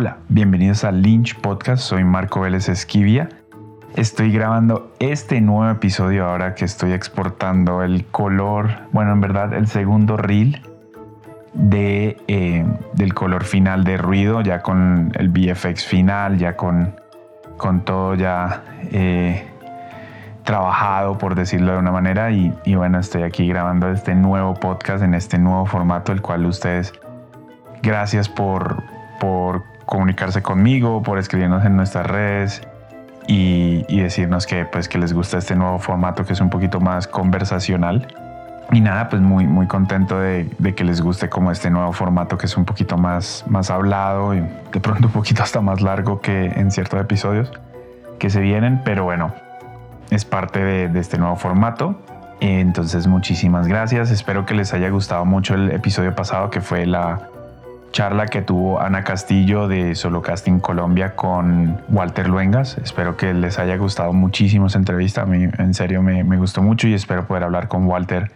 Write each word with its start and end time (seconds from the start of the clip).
Hola, 0.00 0.18
bienvenidos 0.28 0.84
a 0.84 0.92
Lynch 0.92 1.34
Podcast, 1.40 1.82
soy 1.82 2.04
Marco 2.04 2.42
Vélez 2.42 2.68
Esquivia. 2.68 3.30
Estoy 3.96 4.30
grabando 4.30 4.92
este 5.00 5.40
nuevo 5.40 5.68
episodio 5.68 6.24
ahora 6.24 6.54
que 6.54 6.64
estoy 6.64 6.92
exportando 6.92 7.82
el 7.82 8.06
color, 8.06 8.68
bueno, 8.92 9.10
en 9.10 9.20
verdad 9.20 9.54
el 9.54 9.66
segundo 9.66 10.16
reel 10.16 10.62
de, 11.52 12.16
eh, 12.28 12.64
del 12.92 13.12
color 13.12 13.42
final 13.42 13.82
de 13.82 13.96
ruido, 13.96 14.40
ya 14.40 14.62
con 14.62 15.10
el 15.18 15.30
VFX 15.30 15.84
final, 15.84 16.38
ya 16.38 16.54
con, 16.54 16.94
con 17.56 17.80
todo 17.80 18.14
ya 18.14 18.62
eh, 18.92 19.48
trabajado, 20.44 21.18
por 21.18 21.34
decirlo 21.34 21.72
de 21.72 21.78
una 21.78 21.90
manera. 21.90 22.30
Y, 22.30 22.54
y, 22.64 22.76
bueno, 22.76 23.00
estoy 23.00 23.24
aquí 23.24 23.48
grabando 23.48 23.90
este 23.90 24.14
nuevo 24.14 24.54
podcast 24.54 25.02
en 25.02 25.14
este 25.14 25.40
nuevo 25.40 25.66
formato, 25.66 26.12
el 26.12 26.22
cual 26.22 26.46
ustedes, 26.46 26.92
gracias 27.82 28.28
por, 28.28 28.80
por 29.18 29.77
comunicarse 29.88 30.42
conmigo, 30.42 31.02
por 31.02 31.18
escribirnos 31.18 31.64
en 31.64 31.76
nuestras 31.76 32.06
redes. 32.06 32.62
Y, 33.26 33.84
y 33.88 34.00
decirnos 34.00 34.46
que, 34.46 34.64
pues, 34.64 34.88
que 34.88 34.96
les 34.96 35.12
gusta 35.12 35.36
este 35.36 35.54
nuevo 35.54 35.78
formato 35.78 36.24
que 36.24 36.32
es 36.32 36.40
un 36.40 36.48
poquito 36.48 36.80
más 36.80 37.06
conversacional. 37.06 38.08
Y 38.70 38.80
nada, 38.80 39.08
pues 39.08 39.20
muy, 39.20 39.46
muy 39.46 39.66
contento 39.66 40.18
de, 40.18 40.48
de, 40.58 40.74
que 40.74 40.84
les 40.84 41.00
guste 41.00 41.28
como 41.28 41.50
este 41.50 41.70
nuevo 41.70 41.92
formato 41.92 42.36
que 42.36 42.46
es 42.46 42.56
un 42.56 42.66
poquito 42.66 42.98
más, 42.98 43.44
más 43.46 43.70
hablado 43.70 44.34
y 44.34 44.40
de 44.40 44.80
pronto 44.80 45.06
un 45.08 45.12
poquito 45.12 45.42
hasta 45.42 45.60
más 45.62 45.80
largo 45.80 46.20
que 46.20 46.46
en 46.46 46.70
ciertos 46.70 47.00
episodios 47.00 47.50
que 48.18 48.28
se 48.28 48.40
vienen, 48.40 48.82
pero 48.84 49.04
bueno, 49.04 49.32
es 50.10 50.24
parte 50.26 50.62
de, 50.62 50.88
de 50.88 51.00
este 51.00 51.16
nuevo 51.18 51.36
formato. 51.36 51.98
Entonces 52.40 53.06
muchísimas 53.06 53.66
gracias, 53.66 54.10
espero 54.10 54.44
que 54.44 54.54
les 54.54 54.74
haya 54.74 54.90
gustado 54.90 55.24
mucho 55.24 55.54
el 55.54 55.70
episodio 55.70 56.14
pasado 56.14 56.50
que 56.50 56.60
fue 56.60 56.84
la 56.86 57.30
charla 57.92 58.26
que 58.26 58.42
tuvo 58.42 58.80
Ana 58.80 59.04
Castillo 59.04 59.68
de 59.68 59.94
Solo 59.94 60.22
Casting 60.22 60.60
Colombia 60.60 61.16
con 61.16 61.80
Walter 61.88 62.28
Luengas. 62.28 62.78
Espero 62.78 63.16
que 63.16 63.34
les 63.34 63.58
haya 63.58 63.76
gustado 63.76 64.12
muchísimo 64.12 64.66
esa 64.66 64.78
entrevista. 64.78 65.22
A 65.22 65.26
mí 65.26 65.48
en 65.58 65.74
serio 65.74 66.02
me, 66.02 66.22
gustó 66.36 66.62
mucho 66.62 66.88
y 66.88 66.94
espero 66.94 67.26
poder 67.26 67.44
hablar 67.44 67.68
con 67.68 67.86
Walter 67.86 68.32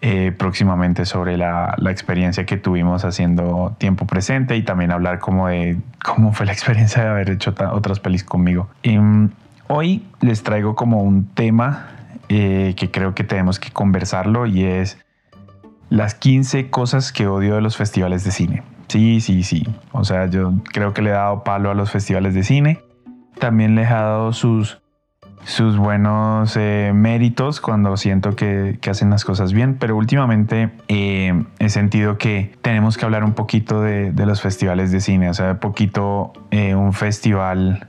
eh, 0.00 0.32
próximamente 0.36 1.04
sobre 1.06 1.36
la, 1.36 1.76
experiencia 1.90 2.46
que 2.46 2.56
tuvimos 2.56 3.04
haciendo 3.04 3.74
tiempo 3.78 4.06
presente 4.06 4.56
y 4.56 4.62
también 4.62 4.92
hablar 4.92 5.18
como 5.18 5.48
de 5.48 5.78
cómo 6.04 6.32
fue 6.32 6.46
la 6.46 6.52
experiencia 6.52 7.02
de 7.02 7.08
haber 7.08 7.30
hecho 7.30 7.54
otras 7.72 8.00
pelis 8.00 8.22
conmigo. 8.22 8.68
Um, 8.86 9.30
hoy 9.68 10.06
les 10.20 10.42
traigo 10.42 10.76
como 10.76 11.02
un 11.02 11.26
tema 11.34 11.88
eh, 12.28 12.74
que 12.76 12.90
creo 12.90 13.14
que 13.14 13.24
tenemos 13.24 13.58
que 13.58 13.70
conversarlo 13.70 14.46
y 14.46 14.64
es 14.64 14.98
las 15.90 16.14
15 16.14 16.70
cosas 16.70 17.12
que 17.12 17.26
odio 17.26 17.54
de 17.54 17.60
los 17.60 17.76
festivales 17.76 18.24
de 18.24 18.30
cine. 18.30 18.62
Sí, 18.88 19.20
sí, 19.20 19.42
sí. 19.42 19.66
O 19.92 20.04
sea, 20.04 20.26
yo 20.26 20.52
creo 20.72 20.94
que 20.94 21.02
le 21.02 21.10
he 21.10 21.12
dado 21.12 21.44
palo 21.44 21.70
a 21.70 21.74
los 21.74 21.90
festivales 21.90 22.34
de 22.34 22.42
cine. 22.42 22.80
También 23.38 23.74
les 23.74 23.88
he 23.88 23.92
dado 23.94 24.32
sus 24.32 24.80
sus 25.44 25.78
buenos 25.78 26.56
eh, 26.56 26.92
méritos 26.94 27.60
cuando 27.60 27.96
siento 27.96 28.36
que, 28.36 28.78
que, 28.80 28.90
hacen 28.90 29.08
las 29.08 29.24
cosas 29.24 29.52
bien, 29.52 29.76
pero 29.78 29.96
últimamente 29.96 30.70
eh, 30.88 31.44
he 31.58 31.68
sentido 31.68 32.18
que 32.18 32.54
tenemos 32.60 32.98
que 32.98 33.04
hablar 33.04 33.24
un 33.24 33.32
poquito 33.32 33.80
de, 33.80 34.12
de 34.12 34.26
los 34.26 34.42
festivales 34.42 34.92
de 34.92 35.00
cine, 35.00 35.30
o 35.30 35.34
sea, 35.34 35.58
poquito 35.58 36.32
eh, 36.50 36.74
un 36.74 36.92
festival 36.92 37.86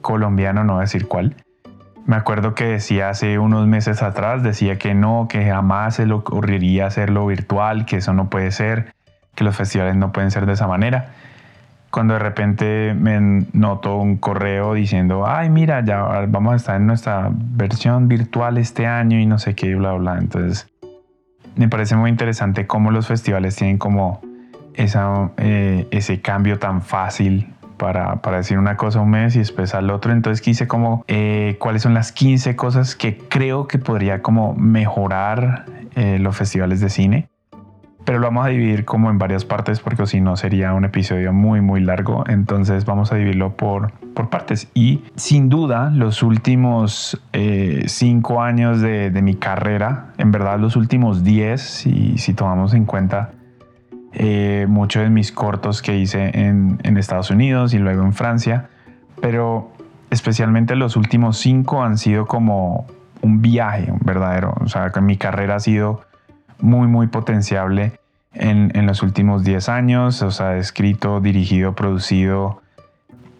colombiano, 0.00 0.64
no 0.64 0.74
voy 0.74 0.80
a 0.80 0.82
decir 0.82 1.06
cuál. 1.06 1.36
Me 2.06 2.16
acuerdo 2.16 2.54
que 2.54 2.64
decía 2.64 3.10
hace 3.10 3.38
unos 3.38 3.66
meses 3.66 4.02
atrás, 4.02 4.42
decía 4.42 4.78
que 4.78 4.94
no, 4.94 5.26
que 5.28 5.44
jamás 5.44 5.96
se 5.96 6.06
le 6.06 6.14
ocurriría 6.14 6.86
hacerlo 6.86 7.26
virtual, 7.26 7.84
que 7.84 7.96
eso 7.96 8.12
no 8.12 8.30
puede 8.30 8.52
ser, 8.52 8.94
que 9.34 9.44
los 9.44 9.56
festivales 9.56 9.96
no 9.96 10.12
pueden 10.12 10.30
ser 10.30 10.46
de 10.46 10.54
esa 10.54 10.66
manera 10.66 11.10
cuando 11.96 12.12
de 12.12 12.20
repente 12.20 12.92
me 12.92 13.46
noto 13.54 13.96
un 13.96 14.18
correo 14.18 14.74
diciendo, 14.74 15.26
ay, 15.26 15.48
mira, 15.48 15.82
ya 15.82 16.26
vamos 16.28 16.52
a 16.52 16.56
estar 16.56 16.76
en 16.76 16.86
nuestra 16.86 17.30
versión 17.32 18.06
virtual 18.06 18.58
este 18.58 18.86
año 18.86 19.18
y 19.18 19.24
no 19.24 19.38
sé 19.38 19.54
qué, 19.54 19.74
bla, 19.74 19.94
bla. 19.94 20.18
Entonces, 20.18 20.68
me 21.54 21.70
parece 21.70 21.96
muy 21.96 22.10
interesante 22.10 22.66
cómo 22.66 22.90
los 22.90 23.06
festivales 23.06 23.56
tienen 23.56 23.78
como 23.78 24.20
esa, 24.74 25.30
eh, 25.38 25.88
ese 25.90 26.20
cambio 26.20 26.58
tan 26.58 26.82
fácil 26.82 27.54
para, 27.76 28.16
para, 28.22 28.38
decir 28.38 28.58
una 28.58 28.76
cosa 28.76 29.00
un 29.00 29.10
mes 29.10 29.36
y 29.36 29.40
después 29.40 29.74
al 29.74 29.90
otro. 29.90 30.12
Entonces 30.12 30.40
quise 30.40 30.66
como 30.66 31.04
eh, 31.08 31.56
cuáles 31.58 31.82
son 31.82 31.94
las 31.94 32.12
15 32.12 32.56
cosas 32.56 32.96
que 32.96 33.18
creo 33.18 33.66
que 33.66 33.78
podría 33.78 34.22
como 34.22 34.54
mejorar 34.54 35.66
eh, 35.94 36.18
los 36.18 36.36
festivales 36.36 36.80
de 36.80 36.90
cine 36.90 37.28
pero 38.06 38.20
lo 38.20 38.28
vamos 38.28 38.46
a 38.46 38.50
dividir 38.50 38.84
como 38.84 39.10
en 39.10 39.18
varias 39.18 39.44
partes 39.44 39.80
porque 39.80 40.06
si 40.06 40.20
no 40.20 40.36
sería 40.36 40.72
un 40.72 40.84
episodio 40.84 41.32
muy 41.32 41.60
muy 41.60 41.80
largo. 41.80 42.24
Entonces 42.28 42.86
vamos 42.86 43.12
a 43.12 43.16
dividirlo 43.16 43.56
por, 43.56 43.92
por 44.14 44.30
partes. 44.30 44.68
Y 44.74 45.02
sin 45.16 45.48
duda 45.48 45.90
los 45.90 46.22
últimos 46.22 47.20
eh, 47.32 47.82
cinco 47.88 48.40
años 48.42 48.80
de, 48.80 49.10
de, 49.10 49.22
mi 49.22 49.34
carrera 49.34 50.12
en 50.18 50.30
verdad 50.30 50.60
los 50.60 50.76
últimos 50.76 51.24
diez 51.24 51.60
si, 51.60 52.16
si 52.16 52.32
tomamos 52.32 52.74
en 52.74 52.84
cuenta 52.84 53.32
eh, 54.16 54.66
muchos 54.68 55.02
de 55.02 55.10
mis 55.10 55.30
cortos 55.30 55.82
que 55.82 55.96
hice 55.96 56.30
en, 56.34 56.78
Estados 56.96 57.30
Unidos 57.30 57.74
y 57.74 57.78
luego 57.78 58.02
en 58.02 58.12
Francia 58.12 58.68
pero 59.20 59.70
especialmente 60.10 60.74
los 60.76 60.96
últimos 60.96 61.38
cinco 61.38 61.82
han 61.82 61.98
sido 61.98 62.26
como 62.26 62.86
un 63.22 63.42
viaje 63.42 63.92
un 63.92 64.00
verdadero 64.02 64.54
o 64.60 64.68
sea 64.68 64.90
que 64.90 65.00
mi 65.00 65.16
carrera 65.16 65.56
ha 65.56 65.60
sido 65.60 66.00
muy, 66.60 66.88
muy 66.88 67.06
potenciable 67.08 67.98
en, 68.32 68.86
los 68.86 69.02
últimos 69.02 69.44
10 69.44 69.68
años. 69.68 70.22
O 70.22 70.30
sea, 70.30 70.56
escrito, 70.56 71.20
dirigido, 71.20 71.74
producido, 71.74 72.62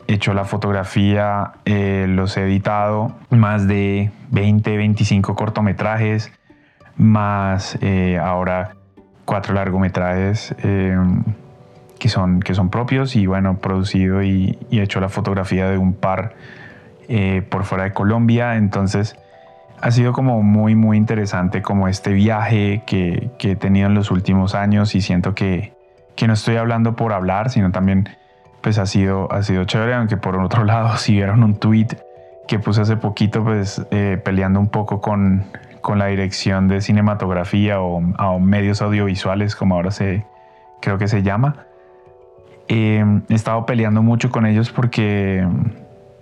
hecho 0.06 0.34
la 0.34 0.44
fotografía, 0.44 1.52
eh, 1.64 2.06
los 2.08 2.36
he 2.36 2.44
editado, 2.44 3.14
más 3.30 3.66
de 3.66 4.10
20, 4.30 4.76
25 4.76 5.34
cortometrajes, 5.34 6.32
más 6.96 7.78
eh, 7.82 8.18
ahora 8.18 8.75
cuatro 9.26 9.52
largometrajes 9.52 10.54
eh, 10.62 10.96
que, 11.98 12.08
son, 12.08 12.40
que 12.40 12.54
son 12.54 12.70
propios 12.70 13.14
y 13.16 13.26
bueno, 13.26 13.58
producido 13.58 14.22
y, 14.22 14.58
y 14.70 14.80
hecho 14.80 15.00
la 15.00 15.10
fotografía 15.10 15.68
de 15.68 15.76
un 15.76 15.92
par 15.92 16.34
eh, 17.08 17.42
por 17.48 17.64
fuera 17.64 17.84
de 17.84 17.92
Colombia. 17.92 18.56
Entonces, 18.56 19.16
ha 19.80 19.90
sido 19.90 20.12
como 20.12 20.42
muy, 20.42 20.74
muy 20.74 20.96
interesante 20.96 21.60
como 21.60 21.88
este 21.88 22.12
viaje 22.12 22.82
que, 22.86 23.30
que, 23.38 23.52
he 23.52 23.56
tenido 23.56 23.88
en 23.88 23.94
los 23.94 24.10
últimos 24.10 24.54
años 24.54 24.94
y 24.94 25.00
siento 25.00 25.34
que, 25.34 25.74
que, 26.14 26.26
no 26.26 26.32
estoy 26.32 26.56
hablando 26.56 26.96
por 26.96 27.12
hablar, 27.12 27.50
sino 27.50 27.70
también 27.72 28.08
pues 28.62 28.78
ha 28.78 28.86
sido, 28.86 29.30
ha 29.32 29.42
sido 29.42 29.64
chévere, 29.64 29.94
aunque 29.94 30.16
por 30.16 30.36
otro 30.36 30.64
lado 30.64 30.96
si 30.96 31.12
vieron 31.12 31.42
un 31.42 31.58
tweet 31.58 31.88
que 32.48 32.58
puse 32.58 32.80
hace 32.80 32.96
poquito 32.96 33.44
pues 33.44 33.84
eh, 33.90 34.20
peleando 34.24 34.60
un 34.60 34.68
poco 34.68 35.00
con, 35.00 35.44
con 35.86 36.00
la 36.00 36.06
dirección 36.06 36.66
de 36.66 36.80
cinematografía 36.80 37.80
o, 37.80 37.98
o, 37.98 38.40
medios 38.40 38.82
audiovisuales 38.82 39.54
como 39.54 39.76
ahora 39.76 39.92
se 39.92 40.26
creo 40.82 40.98
que 40.98 41.06
se 41.06 41.22
llama. 41.22 41.66
Eh, 42.66 43.04
he 43.28 43.34
estado 43.34 43.64
peleando 43.66 44.02
mucho 44.02 44.32
con 44.32 44.46
ellos 44.46 44.72
porque 44.72 45.46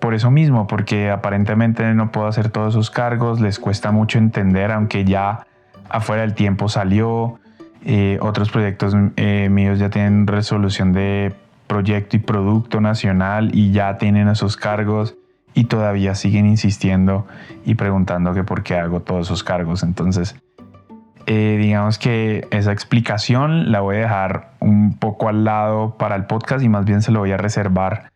por 0.01 0.13
eso 0.13 0.31
mismo, 0.31 0.67
porque 0.67 1.11
aparentemente 1.11 1.95
no 1.95 2.13
puedo 2.13 2.27
hacer 2.27 2.51
todos 2.51 2.75
esos 2.75 2.91
cargos, 2.91 3.41
les 3.41 3.59
cuesta 3.59 3.91
mucho 3.91 4.19
entender, 4.19 4.71
aunque 4.71 5.07
ya 5.07 5.47
afuera 5.89 6.21
del 6.21 6.35
tiempo 6.35 6.69
salió, 6.69 7.41
eh, 7.87 8.19
otros 8.21 8.51
proyectos 8.51 8.95
eh, 9.17 9.49
míos 9.51 9.79
ya 9.79 9.89
tienen 9.89 10.27
resolución 10.27 10.93
de 10.93 11.33
proyecto 11.69 12.17
y 12.17 12.19
producto 12.19 12.83
nacional 12.83 13.49
y 13.55 13.73
ya 13.73 13.97
tienen 13.97 14.29
esos 14.29 14.59
cargos 14.59 15.17
y 15.55 15.65
todavía 15.65 16.15
siguen 16.15 16.47
insistiendo 16.47 17.27
y 17.65 17.77
preguntando 17.77 18.35
que 18.35 18.45
por 18.45 18.63
qué 18.63 18.77
hago 18.77 19.01
todos 19.01 19.29
esos 19.29 19.45
cargos. 19.45 19.83
Entonces, 19.83 20.37
eh, 21.27 21.57
digamos 21.59 21.99
que 21.99 22.47
esa 22.51 22.73
explicación 22.73 23.73
la 23.73 23.81
voy 23.81 23.97
a 23.97 24.01
dejar 24.01 24.51
un 24.61 24.99
poco 24.99 25.29
al 25.29 25.45
lado 25.45 25.97
para 25.97 26.17
el 26.17 26.27
podcast 26.27 26.63
y 26.65 26.69
más 26.69 26.85
bien 26.85 27.01
se 27.01 27.13
lo 27.13 27.21
voy 27.21 27.33
a 27.33 27.37
reservar 27.37 28.11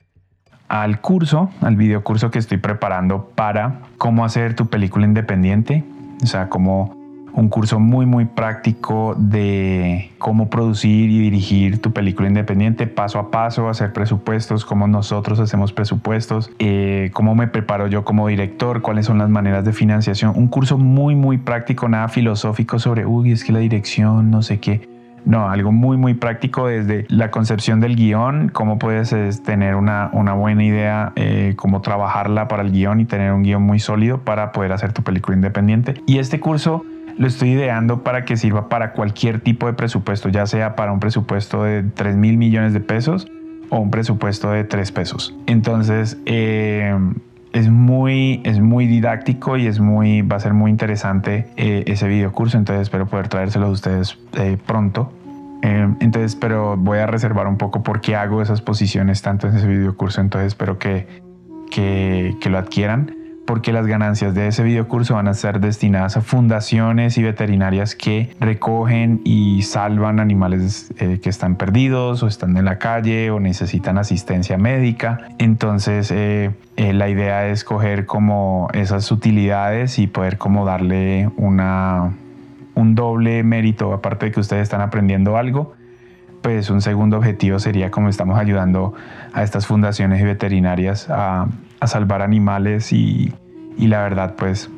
al 0.68 1.00
curso, 1.00 1.50
al 1.62 1.76
video 1.76 2.04
curso 2.04 2.30
que 2.30 2.38
estoy 2.38 2.58
preparando 2.58 3.30
para 3.34 3.80
cómo 3.96 4.24
hacer 4.24 4.54
tu 4.54 4.66
película 4.66 5.06
independiente, 5.06 5.84
o 6.22 6.26
sea, 6.26 6.50
como 6.50 6.97
un 7.38 7.48
curso 7.48 7.78
muy 7.78 8.04
muy 8.04 8.24
práctico 8.24 9.14
de 9.16 10.10
cómo 10.18 10.50
producir 10.50 11.08
y 11.08 11.20
dirigir 11.20 11.80
tu 11.80 11.92
película 11.92 12.28
independiente 12.28 12.86
paso 12.86 13.18
a 13.18 13.30
paso, 13.30 13.68
hacer 13.68 13.92
presupuestos, 13.92 14.64
cómo 14.64 14.88
nosotros 14.88 15.38
hacemos 15.38 15.72
presupuestos, 15.72 16.50
eh, 16.58 17.10
cómo 17.12 17.34
me 17.34 17.46
preparo 17.46 17.86
yo 17.86 18.04
como 18.04 18.26
director, 18.26 18.82
cuáles 18.82 19.06
son 19.06 19.18
las 19.18 19.30
maneras 19.30 19.64
de 19.64 19.72
financiación. 19.72 20.32
Un 20.34 20.48
curso 20.48 20.78
muy 20.78 21.14
muy 21.14 21.38
práctico, 21.38 21.88
nada 21.88 22.08
filosófico 22.08 22.78
sobre, 22.78 23.06
uy, 23.06 23.32
es 23.32 23.44
que 23.44 23.52
la 23.52 23.60
dirección, 23.60 24.30
no 24.30 24.42
sé 24.42 24.58
qué 24.58 24.97
no, 25.24 25.48
algo 25.48 25.72
muy, 25.72 25.96
muy 25.96 26.14
práctico 26.14 26.66
desde 26.66 27.06
la 27.08 27.30
concepción 27.30 27.80
del 27.80 27.96
guion, 27.96 28.48
cómo 28.48 28.78
puedes 28.78 29.14
tener 29.42 29.74
una, 29.74 30.10
una 30.12 30.32
buena 30.34 30.64
idea, 30.64 31.12
eh, 31.16 31.54
cómo 31.56 31.80
trabajarla 31.80 32.48
para 32.48 32.62
el 32.62 32.72
guion 32.72 33.00
y 33.00 33.04
tener 33.04 33.32
un 33.32 33.42
guion 33.42 33.62
muy 33.62 33.78
sólido 33.78 34.18
para 34.18 34.52
poder 34.52 34.72
hacer 34.72 34.92
tu 34.92 35.02
película 35.02 35.36
independiente. 35.36 36.02
Y 36.06 36.18
este 36.18 36.40
curso 36.40 36.84
lo 37.18 37.26
estoy 37.26 37.50
ideando 37.50 38.04
para 38.04 38.24
que 38.24 38.36
sirva 38.36 38.68
para 38.68 38.92
cualquier 38.92 39.40
tipo 39.40 39.66
de 39.66 39.72
presupuesto, 39.72 40.28
ya 40.28 40.46
sea 40.46 40.76
para 40.76 40.92
un 40.92 41.00
presupuesto 41.00 41.64
de 41.64 41.82
3 41.82 42.16
mil 42.16 42.38
millones 42.38 42.72
de 42.72 42.80
pesos 42.80 43.26
o 43.70 43.78
un 43.78 43.90
presupuesto 43.90 44.50
de 44.50 44.64
3 44.64 44.92
pesos. 44.92 45.36
Entonces, 45.46 46.16
eh, 46.26 46.96
es 47.52 47.68
muy, 47.68 48.40
es 48.44 48.60
muy 48.60 48.86
didáctico 48.86 49.56
y 49.56 49.66
es 49.66 49.80
muy, 49.80 50.22
va 50.22 50.36
a 50.36 50.40
ser 50.40 50.54
muy 50.54 50.70
interesante 50.70 51.48
eh, 51.56 51.84
ese 51.86 52.08
video 52.08 52.32
curso, 52.32 52.58
entonces 52.58 52.82
espero 52.82 53.06
poder 53.06 53.28
traérselo 53.28 53.66
a 53.66 53.70
ustedes 53.70 54.18
eh, 54.34 54.56
pronto. 54.66 55.12
entonces, 55.62 56.36
pero 56.36 56.76
voy 56.76 56.98
a 56.98 57.06
reservar 57.06 57.46
un 57.46 57.56
poco 57.56 57.82
por 57.82 58.00
qué 58.00 58.14
hago 58.16 58.42
esas 58.42 58.60
posiciones 58.60 59.22
tanto 59.22 59.48
en 59.48 59.56
ese 59.56 59.66
video 59.66 59.96
curso, 59.96 60.20
entonces 60.20 60.48
espero 60.48 60.78
que, 60.78 61.06
que, 61.70 62.36
que 62.40 62.50
lo 62.50 62.58
adquieran 62.58 63.17
porque 63.48 63.72
las 63.72 63.86
ganancias 63.86 64.34
de 64.34 64.46
ese 64.48 64.62
videocurso 64.62 65.14
van 65.14 65.26
a 65.26 65.32
ser 65.32 65.58
destinadas 65.58 66.18
a 66.18 66.20
fundaciones 66.20 67.16
y 67.16 67.22
veterinarias 67.22 67.94
que 67.94 68.36
recogen 68.40 69.22
y 69.24 69.62
salvan 69.62 70.20
animales 70.20 70.92
eh, 70.98 71.18
que 71.22 71.30
están 71.30 71.56
perdidos 71.56 72.22
o 72.22 72.26
están 72.26 72.58
en 72.58 72.66
la 72.66 72.78
calle 72.78 73.30
o 73.30 73.40
necesitan 73.40 73.96
asistencia 73.96 74.58
médica. 74.58 75.28
Entonces 75.38 76.10
eh, 76.10 76.50
eh, 76.76 76.92
la 76.92 77.08
idea 77.08 77.46
es 77.46 77.64
coger 77.64 78.04
como 78.04 78.68
esas 78.74 79.10
utilidades 79.10 79.98
y 79.98 80.08
poder 80.08 80.36
como 80.36 80.66
darle 80.66 81.30
una, 81.38 82.12
un 82.74 82.94
doble 82.94 83.44
mérito, 83.44 83.94
aparte 83.94 84.26
de 84.26 84.32
que 84.32 84.40
ustedes 84.40 84.64
están 84.64 84.82
aprendiendo 84.82 85.38
algo, 85.38 85.72
pues 86.42 86.68
un 86.68 86.82
segundo 86.82 87.16
objetivo 87.16 87.58
sería 87.60 87.90
como 87.90 88.10
estamos 88.10 88.38
ayudando 88.38 88.92
a 89.32 89.42
estas 89.42 89.66
fundaciones 89.66 90.20
y 90.20 90.24
veterinarias 90.24 91.08
a, 91.08 91.46
a 91.80 91.86
salvar 91.86 92.22
animales 92.22 92.92
y, 92.92 93.32
y 93.76 93.86
la 93.86 94.02
verdad 94.02 94.34
pues 94.36 94.70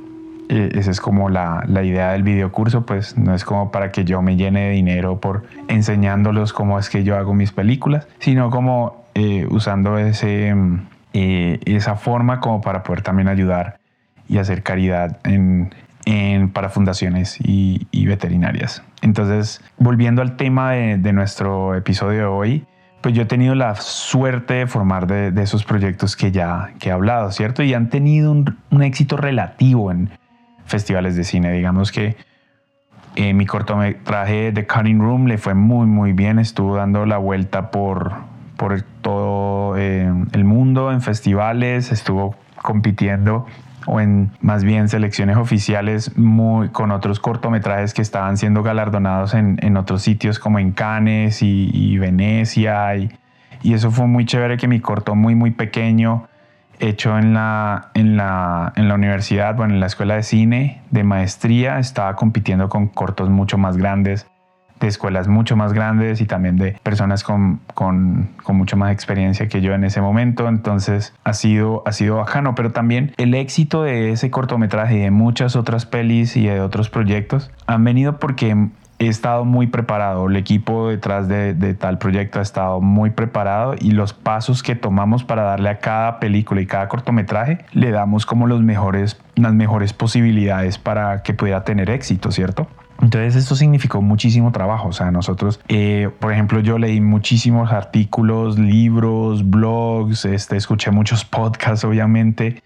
eh, 0.51 0.71
esa 0.75 0.91
es 0.91 1.01
como 1.01 1.31
la, 1.31 1.63
la, 1.69 1.85
idea 1.85 2.11
del 2.11 2.25
videocurso, 2.25 2.85
pues 2.85 3.17
no 3.17 3.37
es 3.37 3.45
como 3.45 3.71
para 3.71 3.93
que 3.93 4.05
yo 4.05 4.21
me 4.21 4.37
llene 4.37 4.63
de 4.63 4.71
dinero 4.71 5.21
por 5.21 5.45
enseñándolos 5.69 6.53
cómo 6.53 6.77
es 6.77 6.91
que 6.91 7.05
yo 7.05 7.17
hago 7.17 7.35
mis 7.35 7.53
películas, 7.53 8.09
sino 8.19 8.51
como 8.51 9.05
eh, 9.15 9.47
usando 9.49 9.97
ese, 9.97 10.53
eh, 11.13 11.61
esa 11.67 11.95
forma 11.95 12.41
como 12.41 12.61
para 12.63 12.83
poder 12.83 13.03
también 13.03 13.29
ayudar 13.29 13.79
y 14.29 14.39
hacer 14.39 14.65
caridad 14.65 15.19
en, 15.23 15.73
en, 16.05 16.51
para 16.51 16.69
fundaciones 16.69 17.39
y, 17.41 17.87
y, 17.93 18.07
veterinarias. 18.07 18.83
Entonces, 19.03 19.63
volviendo 19.79 20.21
al 20.21 20.37
tema 20.37 20.73
de, 20.73 20.99
de 20.99 21.13
nuestro 21.13 21.77
episodio 21.77 22.19
de 22.19 22.27
hoy, 22.27 22.67
pues 23.01 23.15
yo 23.15 23.23
he 23.23 23.27
tenido 23.27 23.55
la 23.55 23.77
suerte 23.77 24.55
de 24.55 24.67
formar 24.67 25.07
de, 25.07 25.43
esos 25.43 25.65
proyectos 25.65 26.17
que 26.17 26.33
ya 26.33 26.73
que 26.79 26.91
he 26.91 26.93
hablado, 26.93 27.31
¿cierto? 27.33 27.63
Y 27.63 27.75
han 27.75 27.89
tenido 27.89 28.31
un, 28.33 28.83
éxito 28.83 29.17
relativo 29.17 29.91
en 29.91 30.11
festivales 30.67 31.17
de 31.17 31.25
cine. 31.25 31.53
Digamos 31.53 31.93
que 31.93 32.17
eh, 33.17 33.33
mi 33.33 33.47
cortometraje 33.47 34.53
The 34.53 34.67
Cutting 34.67 35.01
Room 35.01 35.27
le 35.27 35.39
fue 35.39 35.55
muy, 35.55 35.87
muy 35.87 36.13
bien. 36.13 36.39
Estuvo 36.39 36.77
dando 36.77 37.07
la 37.07 37.17
vuelta 37.17 37.71
por, 37.71 38.13
por 38.57 38.83
todo 39.01 39.77
eh, 39.79 40.13
el 40.33 40.45
mundo 40.45 40.93
en 40.93 41.01
festivales, 41.01 41.93
estuvo 41.93 42.37
compitiendo 42.63 43.47
o 43.87 44.01
en 44.01 44.31
más 44.41 44.65
bien 44.65 44.89
selecciones 44.89 45.37
oficiales 45.37 46.17
muy, 46.17 46.69
con 46.69 46.91
otros 46.91 47.21
cortometrajes 47.21 47.95
que 47.95 48.03
estaban 48.03 48.37
siendo 48.37 48.63
galardonados 48.63 49.35
en, 49.35 49.59
en 49.63 49.77
otros 49.77 50.03
sitios 50.03 50.39
como 50.39 50.59
en 50.59 50.73
Cannes 50.73 51.43
y, 51.43 51.99
Venecia. 51.99 52.97
Y, 52.97 53.11
y, 53.63 53.75
eso 53.75 53.91
fue 53.91 54.07
muy 54.07 54.25
chévere 54.25 54.57
que 54.57 54.69
mi 54.69 54.81
corto 54.81 55.15
muy, 55.15 55.35
muy 55.35 55.51
pequeño, 55.51 56.29
hecho 56.79 57.19
en 57.19 57.35
la, 57.35 57.91
en 57.95 58.17
la, 58.17 58.73
en 58.77 58.89
la 58.89 58.95
universidad, 58.95 59.55
bueno, 59.55 59.75
en 59.75 59.81
la 59.81 59.87
escuela 59.87 60.15
de 60.15 60.23
cine 60.23 60.83
de 60.91 61.05
maestría, 61.05 61.79
estaba 61.79 62.17
compitiendo 62.17 62.69
con 62.69 62.89
cortos 62.89 63.29
mucho 63.29 63.59
más 63.59 63.77
grandes 63.77 64.27
de 64.81 64.89
escuelas 64.89 65.29
mucho 65.29 65.57
más 65.57 65.73
grandes 65.73 66.21
y 66.21 66.27
también 66.27 66.57
de 66.57 66.73
personas 66.83 67.23
con, 67.23 67.61
con, 67.75 68.31
con, 68.43 68.57
mucho 68.57 68.77
más 68.77 68.93
experiencia 68.93 69.49
que 69.49 69.61
yo 69.61 69.75
en 69.75 69.85
ese 69.85 70.01
momento. 70.01 70.49
Entonces 70.49 71.15
ha 71.23 71.35
sido, 71.35 71.83
ha 71.87 71.93
sido 71.93 72.17
bajano, 72.17 72.55
pero 72.55 72.73
también 72.73 73.13
el 73.19 73.35
éxito 73.35 73.83
de 73.83 74.13
ese 74.13 74.31
cortometraje 74.31 74.97
y 74.97 75.01
de 75.01 75.11
muchas 75.11 75.55
otras 75.55 75.87
pelis 75.87 76.37
y 76.37 76.47
de 76.47 76.61
otros 76.61 76.89
proyectos 76.89 77.51
han 77.67 77.85
venido 77.85 78.19
porque 78.19 78.71
he 78.99 79.07
estado 79.07 79.47
muy 79.47 79.67
preparado, 79.67 80.29
el 80.29 80.37
equipo 80.37 80.89
detrás 80.89 81.27
de, 81.27 81.55
de, 81.55 81.73
tal 81.73 81.97
proyecto 81.97 82.39
ha 82.39 82.43
estado 82.43 82.83
muy 82.83 83.09
preparado 83.09 83.75
y 83.79 83.93
los 83.93 84.13
pasos 84.13 84.63
que 84.63 84.75
tomamos 84.75 85.25
para 85.25 85.43
darle 85.43 85.71
a 85.71 85.79
cada 85.79 86.21
película 86.21 86.61
y 86.61 86.67
cada 86.67 86.87
cortometraje 86.89 87.65
le 87.73 87.93
damos 87.93 88.27
como 88.27 88.47
los 88.47 88.61
mejores, 88.61 89.19
las 89.37 89.55
mejores 89.55 89.95
posibilidades 89.95 90.77
para 90.77 91.23
que 91.23 91.33
pueda 91.33 91.65
tener 91.65 91.89
éxito, 91.89 92.31
¿cierto? 92.31 92.69
Entonces 93.03 93.37
esto 93.37 93.57
significó 93.57 94.03
muchísimo 94.03 94.53
trabajo. 94.53 94.89
O 94.89 94.93
sea, 94.93 95.11
nosotros, 95.11 95.61
eh, 95.69 96.11
por 96.19 96.33
ejemplo, 96.33 96.61
yo 96.61 96.79
leí 96.79 97.01
muchísimos 97.01 97.73
artículos, 97.73 98.59
libros, 98.59 99.49
blogs, 99.49 100.25
este, 100.25 100.57
escuché 100.57 100.91
muchos 100.91 101.25
podcasts, 101.25 101.85
obviamente, 101.85 102.63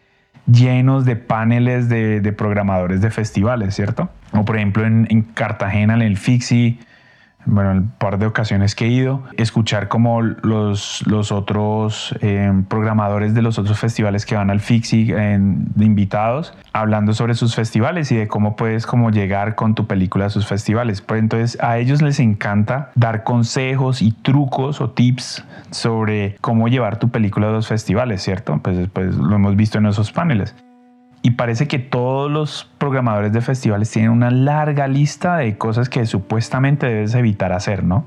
llenos 0.46 1.04
de 1.04 1.16
paneles 1.16 1.88
de, 1.88 2.34
programadores 2.36 3.00
de 3.00 3.10
festivales, 3.10 3.74
¿cierto? 3.74 4.10
O 4.32 4.44
por 4.44 4.56
ejemplo 4.56 4.84
en, 4.84 5.06
en 5.08 5.22
Cartagena, 5.22 5.94
en 5.94 6.02
el 6.02 6.16
Fixi, 6.16 6.78
bueno, 7.46 7.72
el 7.72 7.82
par 7.84 8.18
de 8.18 8.26
ocasiones 8.26 8.74
que 8.74 8.86
he 8.86 8.88
ido, 8.88 9.22
escuchar 9.36 9.88
como 9.88 10.22
los, 10.22 11.06
los 11.06 11.32
otros 11.32 12.14
eh, 12.20 12.52
programadores 12.68 13.34
de 13.34 13.42
los 13.42 13.58
otros 13.58 13.78
festivales 13.78 14.26
que 14.26 14.34
van 14.34 14.50
al 14.50 14.60
Fixi 14.60 15.12
de 15.12 15.84
invitados, 15.84 16.54
hablando 16.72 17.12
sobre 17.12 17.34
sus 17.34 17.54
festivales 17.54 18.10
y 18.12 18.16
de 18.16 18.28
cómo 18.28 18.56
puedes 18.56 18.86
como 18.86 19.10
llegar 19.10 19.54
con 19.54 19.74
tu 19.74 19.86
película 19.86 20.26
a 20.26 20.30
sus 20.30 20.46
festivales. 20.46 21.00
Pues 21.00 21.20
entonces 21.20 21.58
a 21.60 21.78
ellos 21.78 22.02
les 22.02 22.20
encanta 22.20 22.90
dar 22.94 23.24
consejos 23.24 24.02
y 24.02 24.12
trucos 24.12 24.80
o 24.80 24.90
tips 24.90 25.44
sobre 25.70 26.36
cómo 26.40 26.68
llevar 26.68 26.98
tu 26.98 27.10
película 27.10 27.48
a 27.48 27.52
los 27.52 27.68
festivales, 27.68 28.22
¿cierto? 28.22 28.58
Pues, 28.62 28.88
pues 28.92 29.14
lo 29.14 29.34
hemos 29.34 29.56
visto 29.56 29.78
en 29.78 29.86
esos 29.86 30.12
paneles. 30.12 30.54
Y 31.26 31.30
parece 31.30 31.66
que 31.66 31.78
todos 31.78 32.30
los 32.30 32.70
programadores 32.76 33.32
de 33.32 33.40
festivales 33.40 33.90
tienen 33.90 34.10
una 34.10 34.30
larga 34.30 34.86
lista 34.88 35.38
de 35.38 35.56
cosas 35.56 35.88
que 35.88 36.04
supuestamente 36.04 36.84
debes 36.86 37.14
evitar 37.14 37.54
hacer, 37.54 37.82
¿no? 37.82 38.04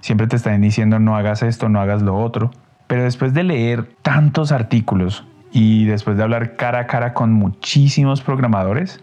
Siempre 0.00 0.26
te 0.26 0.34
están 0.34 0.60
diciendo 0.60 0.98
no 0.98 1.14
hagas 1.14 1.44
esto, 1.44 1.68
no 1.68 1.80
hagas 1.80 2.02
lo 2.02 2.16
otro. 2.16 2.50
Pero 2.88 3.04
después 3.04 3.34
de 3.34 3.44
leer 3.44 3.94
tantos 4.02 4.50
artículos 4.50 5.24
y 5.52 5.84
después 5.84 6.16
de 6.16 6.24
hablar 6.24 6.56
cara 6.56 6.80
a 6.80 6.86
cara 6.88 7.14
con 7.14 7.32
muchísimos 7.32 8.20
programadores, 8.20 9.00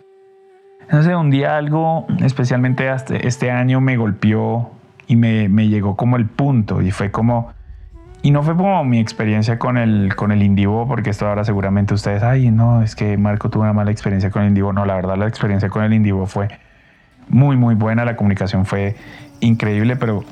no 0.92 1.02
sé, 1.02 1.16
un 1.16 1.30
día 1.30 1.56
algo, 1.56 2.06
especialmente 2.20 2.94
este 3.26 3.50
año, 3.50 3.80
me 3.80 3.96
golpeó 3.96 4.72
y 5.08 5.16
me, 5.16 5.48
me 5.48 5.70
llegó 5.70 5.96
como 5.96 6.18
el 6.18 6.26
punto 6.26 6.82
y 6.82 6.92
fue 6.92 7.12
como, 7.12 7.54
y 8.22 8.32
no 8.32 8.44
fue 8.44 8.56
como 8.56 8.84
mi 8.84 9.00
experiencia 9.00 9.60
con 9.60 9.78
el, 9.78 10.16
con 10.16 10.32
el 10.32 10.44
Indivo, 10.44 10.88
porque 10.88 11.12
esto 11.12 11.28
ahora 11.28 11.44
seguramente 11.44 11.94
ustedes, 11.94 12.24
ay, 12.24 12.52
no, 12.52 12.82
es 12.82 12.96
que 12.96 13.18
Marco 13.18 13.50
tuvo 13.50 13.64
una 13.64 13.74
mala 13.74 13.92
experiencia 13.92 14.32
con 14.32 14.42
el 14.42 14.50
Indivo. 14.50 14.74
No, 14.74 14.86
la 14.86 14.96
verdad 14.96 15.18
la 15.18 15.28
experiencia 15.28 15.70
con 15.70 15.84
el 15.84 15.94
Indivo 15.94 16.26
fue 16.26 16.50
muy, 17.30 17.58
muy 17.58 17.76
buena, 17.76 18.06
la 18.06 18.16
comunicación 18.16 18.66
fue 18.66 18.96
increíble, 19.40 19.96
pero 19.96 20.24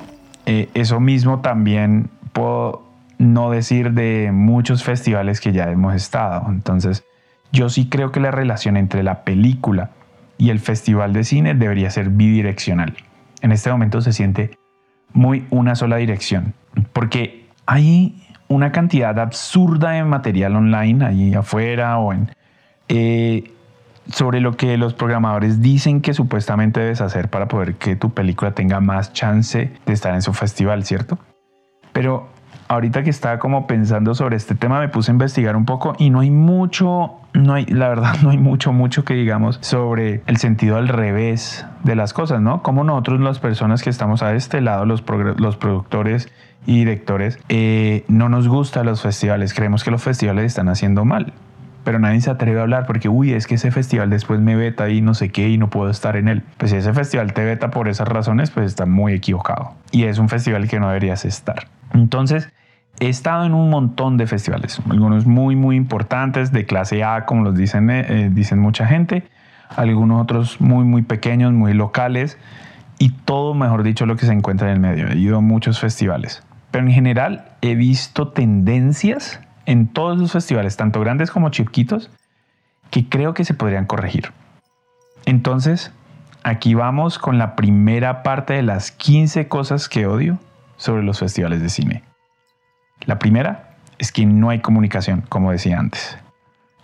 eh, 0.46 0.68
eso 0.74 1.00
mismo 1.00 1.40
también 1.40 2.10
puedo 2.32 2.86
no 3.18 3.50
decir 3.50 3.92
de 3.92 4.30
muchos 4.32 4.84
festivales 4.84 5.40
que 5.40 5.52
ya 5.52 5.70
hemos 5.70 5.94
estado. 5.94 6.44
Entonces, 6.48 7.04
yo 7.52 7.68
sí 7.68 7.88
creo 7.88 8.12
que 8.12 8.20
la 8.20 8.30
relación 8.30 8.76
entre 8.76 9.02
la 9.02 9.24
película 9.24 9.90
y 10.38 10.50
el 10.50 10.60
festival 10.60 11.12
de 11.12 11.24
cine 11.24 11.54
debería 11.54 11.90
ser 11.90 12.10
bidireccional. 12.10 12.94
En 13.40 13.52
este 13.52 13.70
momento 13.70 14.00
se 14.00 14.12
siente 14.12 14.58
muy 15.12 15.46
una 15.50 15.74
sola 15.76 15.96
dirección, 15.96 16.52
porque 16.92 17.45
hay 17.66 18.22
una 18.48 18.72
cantidad 18.72 19.18
absurda 19.18 19.90
de 19.90 20.04
material 20.04 20.56
online 20.56 21.04
ahí 21.04 21.34
afuera 21.34 21.98
o 21.98 22.12
en 22.12 22.30
eh, 22.88 23.52
sobre 24.12 24.40
lo 24.40 24.56
que 24.56 24.76
los 24.76 24.94
programadores 24.94 25.60
dicen 25.60 26.00
que 26.00 26.14
supuestamente 26.14 26.78
debes 26.78 27.00
hacer 27.00 27.28
para 27.28 27.48
poder 27.48 27.74
que 27.74 27.96
tu 27.96 28.10
película 28.10 28.52
tenga 28.52 28.80
más 28.80 29.12
chance 29.12 29.72
de 29.84 29.92
estar 29.92 30.14
en 30.14 30.22
su 30.22 30.32
festival, 30.32 30.84
¿cierto? 30.84 31.18
Pero 31.92 32.28
ahorita 32.68 33.02
que 33.02 33.10
estaba 33.10 33.38
como 33.40 33.66
pensando 33.66 34.14
sobre 34.14 34.36
este 34.36 34.54
tema 34.54 34.78
me 34.78 34.88
puse 34.88 35.10
a 35.10 35.14
investigar 35.14 35.56
un 35.56 35.64
poco 35.64 35.94
y 35.98 36.10
no 36.10 36.20
hay 36.20 36.30
mucho, 36.30 37.14
no 37.32 37.54
hay, 37.54 37.66
la 37.66 37.88
verdad 37.88 38.14
no 38.22 38.30
hay 38.30 38.38
mucho, 38.38 38.72
mucho 38.72 39.04
que 39.04 39.14
digamos 39.14 39.58
sobre 39.60 40.22
el 40.26 40.36
sentido 40.36 40.76
al 40.76 40.86
revés 40.86 41.66
de 41.82 41.96
las 41.96 42.12
cosas, 42.12 42.40
¿no? 42.40 42.62
Como 42.62 42.84
nosotros 42.84 43.20
las 43.20 43.40
personas 43.40 43.82
que 43.82 43.90
estamos 43.90 44.22
a 44.22 44.34
este 44.34 44.60
lado, 44.60 44.84
los, 44.84 45.02
los 45.36 45.56
productores 45.56 46.28
y 46.64 46.78
directores, 46.78 47.38
eh, 47.48 48.04
no 48.08 48.28
nos 48.28 48.48
gustan 48.48 48.86
los 48.86 49.02
festivales, 49.02 49.54
creemos 49.54 49.84
que 49.84 49.90
los 49.90 50.02
festivales 50.02 50.44
están 50.44 50.68
haciendo 50.68 51.04
mal. 51.04 51.32
Pero 51.84 52.00
nadie 52.00 52.20
se 52.20 52.30
atreve 52.30 52.58
a 52.58 52.62
hablar 52.62 52.84
porque, 52.84 53.08
uy, 53.08 53.32
es 53.32 53.46
que 53.46 53.54
ese 53.54 53.70
festival 53.70 54.10
después 54.10 54.40
me 54.40 54.56
veta 54.56 54.88
y 54.88 55.02
no 55.02 55.14
sé 55.14 55.28
qué 55.30 55.48
y 55.48 55.56
no 55.56 55.70
puedo 55.70 55.88
estar 55.88 56.16
en 56.16 56.26
él. 56.26 56.42
Pues 56.58 56.72
si 56.72 56.78
ese 56.78 56.92
festival 56.92 57.32
te 57.32 57.44
veta 57.44 57.70
por 57.70 57.86
esas 57.86 58.08
razones, 58.08 58.50
pues 58.50 58.66
está 58.66 58.86
muy 58.86 59.12
equivocado. 59.12 59.74
Y 59.92 60.02
es 60.02 60.18
un 60.18 60.28
festival 60.28 60.66
que 60.66 60.80
no 60.80 60.88
deberías 60.88 61.24
estar. 61.24 61.68
Entonces, 61.94 62.52
he 62.98 63.08
estado 63.08 63.44
en 63.44 63.54
un 63.54 63.70
montón 63.70 64.16
de 64.16 64.26
festivales, 64.26 64.80
algunos 64.90 65.26
muy, 65.26 65.54
muy 65.54 65.76
importantes, 65.76 66.50
de 66.50 66.66
clase 66.66 67.04
A, 67.04 67.24
como 67.24 67.44
los 67.44 67.56
dicen, 67.56 67.88
eh, 67.88 68.30
dicen 68.32 68.58
mucha 68.58 68.84
gente, 68.86 69.22
algunos 69.76 70.20
otros 70.20 70.60
muy, 70.60 70.82
muy 70.82 71.02
pequeños, 71.02 71.52
muy 71.52 71.72
locales, 71.72 72.36
y 72.98 73.10
todo, 73.10 73.54
mejor 73.54 73.84
dicho, 73.84 74.06
lo 74.06 74.16
que 74.16 74.26
se 74.26 74.32
encuentra 74.32 74.68
en 74.68 74.74
el 74.74 74.80
medio. 74.80 75.08
He 75.08 75.18
ido 75.18 75.36
a 75.36 75.40
muchos 75.40 75.78
festivales 75.78 76.42
Pero 76.76 76.88
en 76.88 76.92
general 76.92 77.52
he 77.62 77.74
visto 77.74 78.28
tendencias 78.28 79.40
en 79.64 79.88
todos 79.88 80.18
los 80.18 80.32
festivales, 80.32 80.76
tanto 80.76 81.00
grandes 81.00 81.30
como 81.30 81.48
chiquitos, 81.48 82.10
que 82.90 83.08
creo 83.08 83.32
que 83.32 83.46
se 83.46 83.54
podrían 83.54 83.86
corregir. 83.86 84.30
Entonces, 85.24 85.90
aquí 86.42 86.74
vamos 86.74 87.18
con 87.18 87.38
la 87.38 87.56
primera 87.56 88.22
parte 88.22 88.52
de 88.52 88.62
las 88.62 88.90
15 88.90 89.48
cosas 89.48 89.88
que 89.88 90.06
odio 90.06 90.38
sobre 90.76 91.02
los 91.02 91.18
festivales 91.18 91.62
de 91.62 91.70
cine. 91.70 92.02
La 93.06 93.18
primera 93.18 93.70
es 93.96 94.12
que 94.12 94.26
no 94.26 94.50
hay 94.50 94.60
comunicación, 94.60 95.22
como 95.30 95.52
decía 95.52 95.78
antes. 95.78 96.18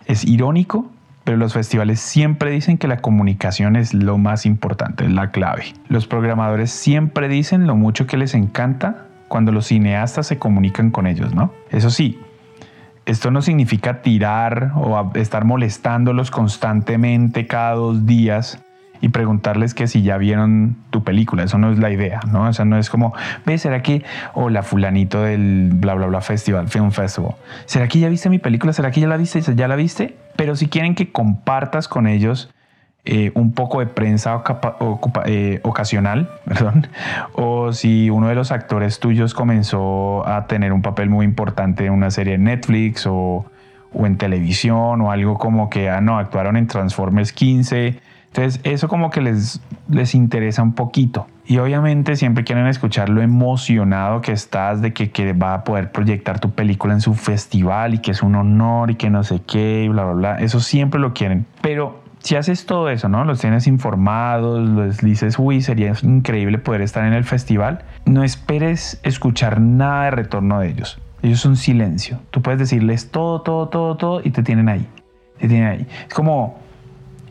Es 0.07 0.25
irónico, 0.25 0.89
pero 1.23 1.37
los 1.37 1.53
festivales 1.53 1.99
siempre 1.99 2.49
dicen 2.49 2.79
que 2.79 2.87
la 2.87 2.97
comunicación 2.97 3.75
es 3.75 3.93
lo 3.93 4.17
más 4.17 4.47
importante, 4.47 5.05
es 5.05 5.11
la 5.11 5.29
clave. 5.29 5.71
Los 5.87 6.07
programadores 6.07 6.71
siempre 6.71 7.27
dicen 7.27 7.67
lo 7.67 7.75
mucho 7.75 8.07
que 8.07 8.17
les 8.17 8.33
encanta 8.33 9.09
cuando 9.33 9.51
los 9.51 9.65
cineastas 9.65 10.27
se 10.27 10.37
comunican 10.37 10.91
con 10.91 11.07
ellos, 11.07 11.33
¿no? 11.33 11.51
Eso 11.71 11.89
sí, 11.89 12.19
esto 13.07 13.31
no 13.31 13.41
significa 13.41 14.03
tirar 14.03 14.73
o 14.75 15.11
estar 15.15 15.43
molestándolos 15.43 16.29
constantemente 16.29 17.47
cada 17.47 17.73
dos 17.73 18.05
días 18.05 18.63
y 19.01 19.09
preguntarles 19.09 19.73
que 19.73 19.87
si 19.87 20.03
ya 20.03 20.17
vieron 20.17 20.75
tu 20.91 21.03
película. 21.03 21.41
Eso 21.45 21.57
no 21.57 21.71
es 21.71 21.79
la 21.79 21.89
idea, 21.89 22.19
¿no? 22.31 22.43
O 22.43 22.53
sea, 22.53 22.63
no 22.65 22.77
es 22.77 22.91
como, 22.91 23.15
ve, 23.43 23.57
¿será 23.57 23.81
que, 23.81 24.03
hola, 24.35 24.61
fulanito 24.61 25.23
del 25.23 25.71
bla, 25.73 25.95
bla, 25.95 26.05
bla 26.05 26.21
festival, 26.21 26.67
Film 26.67 26.91
Festival, 26.91 27.33
¿será 27.65 27.87
que 27.87 27.97
ya 27.97 28.09
viste 28.09 28.29
mi 28.29 28.37
película? 28.37 28.71
¿Será 28.71 28.91
que 28.91 29.01
ya 29.01 29.07
la 29.07 29.17
viste? 29.17 29.41
¿Ya 29.55 29.67
la 29.67 29.75
viste? 29.75 30.15
Pero 30.35 30.55
si 30.55 30.67
quieren 30.67 30.93
que 30.93 31.11
compartas 31.11 31.87
con 31.87 32.05
ellos 32.05 32.53
eh, 33.05 33.31
un 33.35 33.53
poco 33.53 33.79
de 33.79 33.87
prensa 33.87 34.43
eh, 35.25 35.59
ocasional, 35.63 36.29
perdón, 36.45 36.87
o 37.33 37.73
si 37.73 38.09
uno 38.09 38.29
de 38.29 38.35
los 38.35 38.51
actores 38.51 38.99
tuyos 38.99 39.33
comenzó 39.33 40.27
a 40.27 40.47
tener 40.47 40.73
un 40.73 40.81
papel 40.81 41.09
muy 41.09 41.25
importante 41.25 41.85
en 41.85 41.93
una 41.93 42.11
serie 42.11 42.33
de 42.33 42.39
Netflix 42.39 43.05
o, 43.05 43.45
o 43.93 44.05
en 44.05 44.17
televisión 44.17 45.01
o 45.01 45.11
algo 45.11 45.37
como 45.37 45.69
que, 45.69 45.89
ah, 45.89 46.01
no, 46.01 46.17
actuaron 46.17 46.57
en 46.57 46.67
Transformers 46.67 47.33
15 47.33 47.99
entonces, 48.35 48.61
eso 48.63 48.87
como 48.87 49.11
que 49.11 49.21
les, 49.21 49.61
les 49.87 50.15
interesa 50.15 50.63
un 50.63 50.73
poquito. 50.73 51.27
Y 51.45 51.59
obviamente 51.59 52.15
siempre 52.15 52.43
quieren 52.43 52.65
escuchar 52.65 53.09
lo 53.09 53.21
emocionado 53.21 54.21
que 54.21 54.31
estás 54.31 54.81
de 54.81 54.91
que, 54.91 55.11
que, 55.11 55.33
va 55.33 55.53
a 55.53 55.63
poder 55.63 55.91
proyectar 55.91 56.39
tu 56.39 56.49
película 56.49 56.95
en 56.95 57.01
su 57.01 57.13
festival 57.13 57.93
y 57.93 57.99
que 57.99 58.09
es 58.09 58.23
un 58.23 58.33
honor 58.33 58.89
y 58.89 58.95
que 58.95 59.11
no 59.11 59.23
sé 59.23 59.41
qué 59.45 59.83
y 59.83 59.87
bla, 59.89 60.05
bla, 60.05 60.13
bla. 60.13 60.35
Eso 60.39 60.61
siempre 60.61 60.99
lo 60.99 61.13
quieren. 61.13 61.45
Pero 61.61 62.02
si 62.23 62.37
haces 62.37 62.65
todo 62.65 62.89
eso, 62.89 63.09
¿no? 63.09 63.25
Los 63.25 63.41
tienes 63.41 63.67
informados, 63.67 64.67
les 64.69 64.97
dices, 64.99 65.37
uy, 65.37 65.61
sería 65.61 65.91
increíble 66.01 66.57
poder 66.57 66.81
estar 66.81 67.05
en 67.05 67.11
el 67.11 67.25
festival, 67.25 67.83
no 68.05 68.23
esperes 68.23 68.99
escuchar 69.03 69.59
nada 69.59 70.05
de 70.05 70.11
retorno 70.11 70.61
de 70.61 70.69
ellos. 70.69 70.99
Ellos 71.21 71.41
son 71.41 71.57
silencio. 71.57 72.19
Tú 72.31 72.41
puedes 72.41 72.59
decirles 72.59 73.11
todo, 73.11 73.41
todo, 73.41 73.67
todo, 73.67 73.97
todo 73.97 74.21
y 74.23 74.31
te 74.31 74.41
tienen 74.41 74.69
ahí. 74.69 74.87
Te 75.37 75.49
tienen 75.49 75.67
ahí. 75.67 75.87
Es 76.07 76.13
como 76.13 76.59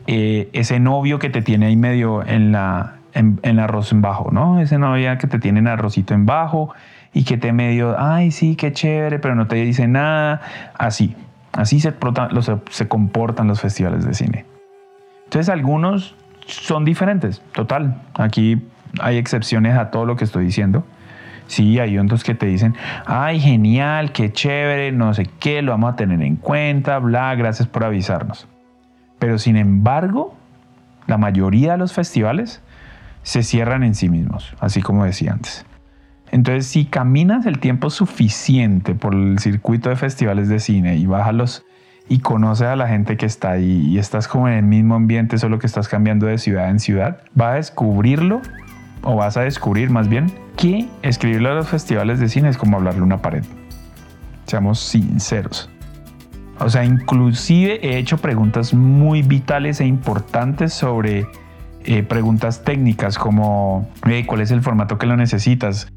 eh, 0.07 0.51
ese 0.53 0.79
novio 0.79 1.19
que 1.19 1.31
te 1.31 1.41
tiene 1.41 1.67
ahí 1.67 1.77
medio 1.77 2.25
en 2.27 2.53
la 2.53 2.97
en, 3.15 3.59
arroz 3.59 3.93
en 3.93 4.03
bajo, 4.03 4.31
¿no? 4.31 4.61
Ese 4.61 4.79
novia 4.79 5.17
que 5.17 5.27
te 5.27 5.39
tiene 5.39 5.61
en 5.61 5.69
arrocito 5.69 6.13
en 6.13 6.27
bajo 6.27 6.75
y 7.15 7.25
que 7.25 7.39
te 7.39 7.53
medio, 7.53 7.97
ay, 7.99 8.31
sí, 8.31 8.57
qué 8.57 8.73
chévere, 8.73 9.19
pero 9.19 9.35
no 9.35 9.47
te 9.47 9.57
dice 9.57 9.89
nada. 9.89 10.43
Así, 10.79 11.15
así 11.53 11.81
se 11.81 12.89
comportan 12.89 13.49
los 13.49 13.61
festivales 13.61 14.05
de 14.05 14.15
cine. 14.15 14.52
Entonces 15.33 15.49
algunos 15.49 16.15
son 16.47 16.85
diferentes, 16.85 17.41
total. 17.55 18.03
Aquí 18.13 18.61
hay 19.01 19.17
excepciones 19.17 19.79
a 19.79 19.91
todo 19.91 20.05
lo 20.05 20.15
que 20.15 20.25
estoy 20.25 20.45
diciendo. 20.45 20.85
Sí, 21.47 21.79
hay 21.79 21.97
otros 21.97 22.23
que 22.23 22.35
te 22.35 22.45
dicen, 22.45 22.75
ay, 23.07 23.41
genial, 23.41 24.13
qué 24.13 24.31
chévere, 24.31 24.93
no 24.93 25.15
sé 25.15 25.31
qué, 25.41 25.63
lo 25.63 25.73
vamos 25.73 25.95
a 25.95 25.97
tener 25.97 26.21
en 26.21 26.37
cuenta, 26.37 26.99
bla, 26.99 27.35
gracias 27.35 27.67
por 27.67 27.83
avisarnos. 27.83 28.47
Pero 29.19 29.39
sin 29.39 29.57
embargo, 29.57 30.37
la 31.07 31.17
mayoría 31.17 31.73
de 31.73 31.79
los 31.79 31.95
festivales 31.95 32.61
se 33.23 33.43
cierran 33.43 33.85
en 33.85 33.95
sí 33.95 34.11
mismos, 34.11 34.55
así 34.61 34.83
como 34.83 35.07
decía 35.07 35.33
antes. 35.33 35.65
Entonces, 36.31 36.67
si 36.67 36.85
caminas 36.85 37.47
el 37.47 37.59
tiempo 37.59 37.89
suficiente 37.89 38.95
por 38.95 39.15
el 39.15 39.39
circuito 39.39 39.89
de 39.89 39.97
festivales 39.97 40.51
de 40.51 40.61
cine 40.61 40.97
y 40.97 41.07
bajas 41.07 41.65
y 42.09 42.19
conoces 42.19 42.69
a 42.69 42.77
la 42.77 42.89
gente 42.89 43.17
que 43.17 43.27
está 43.27 43.53
ahí 43.53 43.87
y 43.89 43.99
estás 43.99 44.29
como 44.29 44.49
en 44.49 44.55
el 44.55 44.65
mismo 44.65 44.95
ambiente, 44.95 45.39
solo 45.39 45.59
que 45.59 45.67
estás 45.67 45.89
cambiando 45.89 46.27
de 46.27 46.39
ciudad 46.39 46.71
en 46.71 46.81
ciudad, 46.81 47.21
vas 47.35 47.53
a 47.53 47.55
descubrirlo 47.55 48.43
o 49.03 49.17
vas 49.17 49.37
a 49.37 49.43
descubrir 49.43 49.91
más 49.91 50.09
bien 50.09 50.33
que 50.57 50.89
escribirlo 51.03 51.51
a 51.51 51.55
los 51.55 51.69
festivales 51.69 52.21
de 52.21 52.29
cine 52.29 52.49
es 52.49 52.59
como 52.59 52.77
hablarle 52.77 53.03
una 53.03 53.23
pared. 53.23 53.45
Seamos 54.47 54.81
sinceros. 54.81 55.71
O 56.59 56.71
sea, 56.71 56.85
inclusive 56.85 57.81
he 57.83 57.99
hecho 57.99 58.19
preguntas 58.19 58.75
muy 58.75 59.23
vitales 59.23 59.81
e 59.81 59.87
importantes 59.87 60.73
sobre 60.73 61.27
eh, 61.85 62.03
preguntas 62.03 62.63
técnicas 62.63 63.19
como 63.19 63.89
cuál 64.27 64.41
es 64.41 64.51
el 64.51 64.63
formato 64.63 64.99
que 64.99 65.07
lo 65.07 65.17
necesitas. 65.17 65.89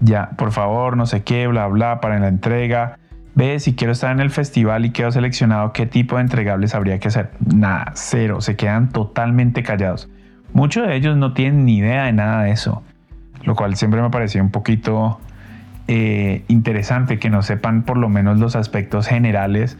Ya, 0.00 0.30
por 0.36 0.52
favor, 0.52 0.96
no 0.96 1.06
sé 1.06 1.22
qué, 1.22 1.46
bla, 1.46 1.66
bla, 1.66 2.00
para 2.00 2.18
la 2.18 2.28
entrega. 2.28 2.98
Ve, 3.34 3.58
si 3.58 3.74
quiero 3.74 3.92
estar 3.92 4.12
en 4.12 4.20
el 4.20 4.30
festival 4.30 4.84
y 4.84 4.90
quedo 4.90 5.10
seleccionado, 5.10 5.72
¿qué 5.72 5.86
tipo 5.86 6.16
de 6.16 6.22
entregables 6.22 6.74
habría 6.74 7.00
que 7.00 7.08
hacer? 7.08 7.30
Nada, 7.44 7.92
cero, 7.94 8.40
se 8.40 8.54
quedan 8.54 8.90
totalmente 8.90 9.62
callados. 9.64 10.08
Muchos 10.52 10.86
de 10.86 10.94
ellos 10.94 11.16
no 11.16 11.32
tienen 11.32 11.64
ni 11.64 11.78
idea 11.78 12.04
de 12.04 12.12
nada 12.12 12.44
de 12.44 12.52
eso, 12.52 12.84
lo 13.42 13.56
cual 13.56 13.74
siempre 13.74 14.00
me 14.00 14.10
pareció 14.10 14.40
un 14.40 14.50
poquito 14.50 15.18
eh, 15.88 16.44
interesante 16.46 17.18
que 17.18 17.28
no 17.28 17.42
sepan 17.42 17.82
por 17.82 17.96
lo 17.96 18.08
menos 18.08 18.38
los 18.38 18.54
aspectos 18.54 19.08
generales 19.08 19.76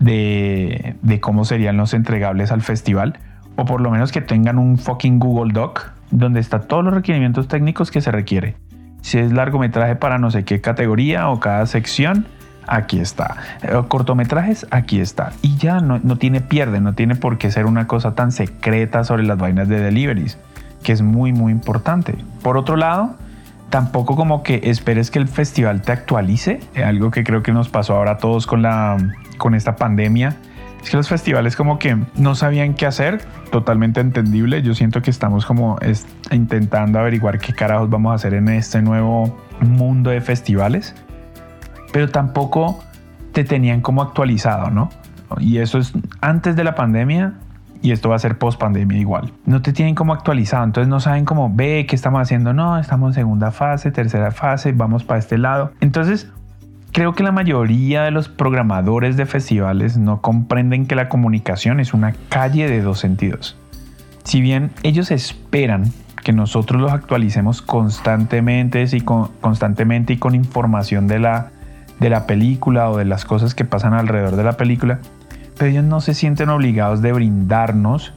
de, 0.00 0.96
cómo 1.20 1.44
serían 1.44 1.76
los 1.76 1.94
entregables 1.94 2.50
al 2.50 2.62
festival, 2.62 3.18
o 3.54 3.64
por 3.66 3.80
lo 3.80 3.90
menos 3.90 4.10
que 4.10 4.20
tengan 4.20 4.58
un 4.58 4.78
fucking 4.78 5.20
Google 5.20 5.52
Doc 5.52 5.92
donde 6.10 6.40
está 6.40 6.60
todos 6.62 6.84
los 6.84 6.92
requerimientos 6.92 7.46
técnicos 7.46 7.92
que 7.92 8.00
se 8.00 8.10
requiere. 8.10 8.56
Si 9.00 9.18
es 9.18 9.32
largometraje 9.32 9.94
para 9.94 10.18
no 10.18 10.30
sé 10.30 10.44
qué 10.44 10.60
categoría 10.60 11.28
o 11.28 11.38
cada 11.38 11.66
sección, 11.66 12.26
aquí 12.70 13.00
está. 13.00 13.36
Eh, 13.62 13.82
cortometrajes, 13.88 14.66
aquí 14.70 15.00
está. 15.00 15.32
Y 15.42 15.56
ya 15.56 15.80
no, 15.80 16.00
no, 16.02 16.16
tiene 16.16 16.40
pierde, 16.40 16.80
no 16.80 16.94
tiene 16.94 17.16
por 17.16 17.36
qué 17.36 17.50
ser 17.50 17.66
una 17.66 17.86
cosa 17.86 18.14
tan 18.14 18.32
secreta 18.32 19.04
sobre 19.04 19.24
las 19.24 19.36
vainas 19.36 19.68
de 19.68 19.80
deliveries, 19.80 20.38
que 20.82 20.92
es 20.92 21.02
muy, 21.02 21.32
muy 21.32 21.52
importante. 21.52 22.14
Por 22.42 22.56
otro 22.56 22.76
lado, 22.76 23.16
tampoco 23.68 24.16
como 24.16 24.42
que 24.42 24.60
esperes 24.64 25.10
que 25.10 25.18
el 25.18 25.28
festival 25.28 25.82
te 25.82 25.92
actualice, 25.92 26.60
eh, 26.74 26.84
algo 26.84 27.10
que 27.10 27.24
creo 27.24 27.42
que 27.42 27.52
nos 27.52 27.68
pasó 27.68 27.96
ahora 27.96 28.12
a 28.12 28.18
todos 28.18 28.46
con 28.46 28.62
la 28.62 28.96
con 29.36 29.54
esta 29.54 29.76
pandemia. 29.76 30.36
Es 30.82 30.90
que 30.90 30.96
los 30.96 31.08
festivales 31.08 31.56
como 31.56 31.78
que 31.78 31.98
no 32.14 32.34
sabían 32.34 32.72
qué 32.74 32.86
hacer, 32.86 33.20
totalmente 33.50 34.00
entendible. 34.00 34.62
Yo 34.62 34.74
siento 34.74 35.02
que 35.02 35.10
estamos 35.10 35.44
como 35.44 35.78
intentando 36.30 36.98
averiguar 36.98 37.38
qué 37.38 37.52
carajos 37.52 37.90
vamos 37.90 38.12
a 38.12 38.14
hacer 38.14 38.32
en 38.32 38.48
este 38.48 38.80
nuevo 38.80 39.38
mundo 39.60 40.08
de 40.08 40.22
festivales, 40.22 40.94
pero 41.92 42.08
tampoco 42.08 42.80
te 43.32 43.44
tenían 43.44 43.80
como 43.80 44.02
actualizado, 44.02 44.70
¿no? 44.70 44.90
Y 45.38 45.58
eso 45.58 45.78
es 45.78 45.92
antes 46.20 46.56
de 46.56 46.64
la 46.64 46.74
pandemia 46.74 47.34
y 47.82 47.92
esto 47.92 48.08
va 48.08 48.16
a 48.16 48.18
ser 48.18 48.36
post 48.36 48.60
pandemia 48.60 48.98
igual. 48.98 49.32
No 49.46 49.62
te 49.62 49.72
tienen 49.72 49.94
como 49.94 50.12
actualizado, 50.12 50.64
entonces 50.64 50.88
no 50.88 51.00
saben 51.00 51.24
cómo 51.24 51.52
ve 51.54 51.86
qué 51.88 51.94
estamos 51.94 52.20
haciendo. 52.20 52.52
No, 52.52 52.78
estamos 52.78 53.10
en 53.10 53.14
segunda 53.14 53.52
fase, 53.52 53.90
tercera 53.90 54.32
fase, 54.32 54.72
vamos 54.72 55.04
para 55.04 55.20
este 55.20 55.38
lado. 55.38 55.72
Entonces 55.80 56.30
Creo 56.92 57.12
que 57.12 57.22
la 57.22 57.30
mayoría 57.30 58.02
de 58.02 58.10
los 58.10 58.28
programadores 58.28 59.16
de 59.16 59.24
festivales 59.24 59.96
no 59.96 60.20
comprenden 60.20 60.86
que 60.86 60.96
la 60.96 61.08
comunicación 61.08 61.78
es 61.78 61.94
una 61.94 62.14
calle 62.28 62.68
de 62.68 62.82
dos 62.82 62.98
sentidos. 62.98 63.56
Si 64.24 64.40
bien 64.40 64.72
ellos 64.82 65.12
esperan 65.12 65.84
que 66.24 66.32
nosotros 66.32 66.82
los 66.82 66.92
actualicemos 66.92 67.62
constantemente 67.62 68.84
y 68.90 69.00
con, 69.02 69.28
constantemente 69.40 70.14
y 70.14 70.16
con 70.16 70.34
información 70.34 71.06
de 71.06 71.20
la, 71.20 71.52
de 72.00 72.10
la 72.10 72.26
película 72.26 72.90
o 72.90 72.96
de 72.96 73.04
las 73.04 73.24
cosas 73.24 73.54
que 73.54 73.64
pasan 73.64 73.94
alrededor 73.94 74.36
de 74.36 74.44
la 74.44 74.52
película, 74.56 74.98
pero 75.56 75.70
ellos 75.70 75.84
no 75.84 76.00
se 76.00 76.14
sienten 76.14 76.48
obligados 76.48 77.02
de 77.02 77.12
brindarnos 77.12 78.12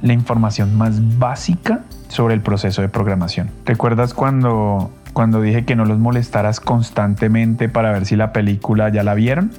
la 0.00 0.12
información 0.12 0.76
más 0.76 1.18
básica 1.18 1.80
sobre 2.08 2.34
el 2.34 2.40
proceso 2.40 2.82
de 2.82 2.88
programación. 2.88 3.50
¿Recuerdas 3.66 4.14
cuando 4.14 4.90
cuando 5.14 5.40
dije 5.40 5.64
que 5.64 5.76
no 5.76 5.86
los 5.86 5.98
molestaras 5.98 6.60
constantemente 6.60 7.70
para 7.70 7.92
ver 7.92 8.04
si 8.04 8.16
la 8.16 8.32
película 8.32 8.90
ya 8.90 9.02
la 9.02 9.14
vieron, 9.14 9.52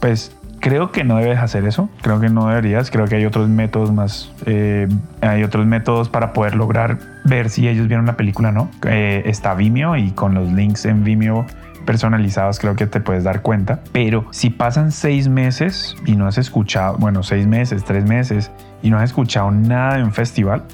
pues 0.00 0.34
creo 0.58 0.90
que 0.90 1.04
no 1.04 1.18
debes 1.18 1.38
hacer 1.38 1.64
eso, 1.66 1.88
creo 2.00 2.18
que 2.18 2.28
no 2.28 2.48
deberías, 2.48 2.90
creo 2.90 3.06
que 3.06 3.16
hay 3.16 3.26
otros 3.26 3.48
métodos 3.48 3.92
más, 3.92 4.32
eh, 4.46 4.88
hay 5.20 5.44
otros 5.44 5.66
métodos 5.66 6.08
para 6.08 6.32
poder 6.32 6.54
lograr 6.54 6.98
ver 7.24 7.50
si 7.50 7.68
ellos 7.68 7.86
vieron 7.86 8.06
la 8.06 8.16
película 8.16 8.48
o 8.48 8.52
no. 8.52 8.70
Eh, 8.86 9.22
está 9.26 9.54
Vimeo 9.54 9.96
y 9.96 10.10
con 10.10 10.34
los 10.34 10.50
links 10.50 10.86
en 10.86 11.04
Vimeo 11.04 11.46
personalizados 11.84 12.58
creo 12.58 12.76
que 12.76 12.86
te 12.86 13.00
puedes 13.00 13.24
dar 13.24 13.42
cuenta, 13.42 13.80
pero 13.92 14.26
si 14.30 14.50
pasan 14.50 14.92
seis 14.92 15.28
meses 15.28 15.96
y 16.06 16.16
no 16.16 16.26
has 16.26 16.38
escuchado, 16.38 16.96
bueno, 16.98 17.22
seis 17.22 17.46
meses, 17.46 17.84
tres 17.84 18.04
meses 18.04 18.50
y 18.82 18.90
no 18.90 18.98
has 18.98 19.04
escuchado 19.04 19.50
nada 19.50 19.96
de 19.96 20.04
un 20.04 20.12
festival, 20.12 20.64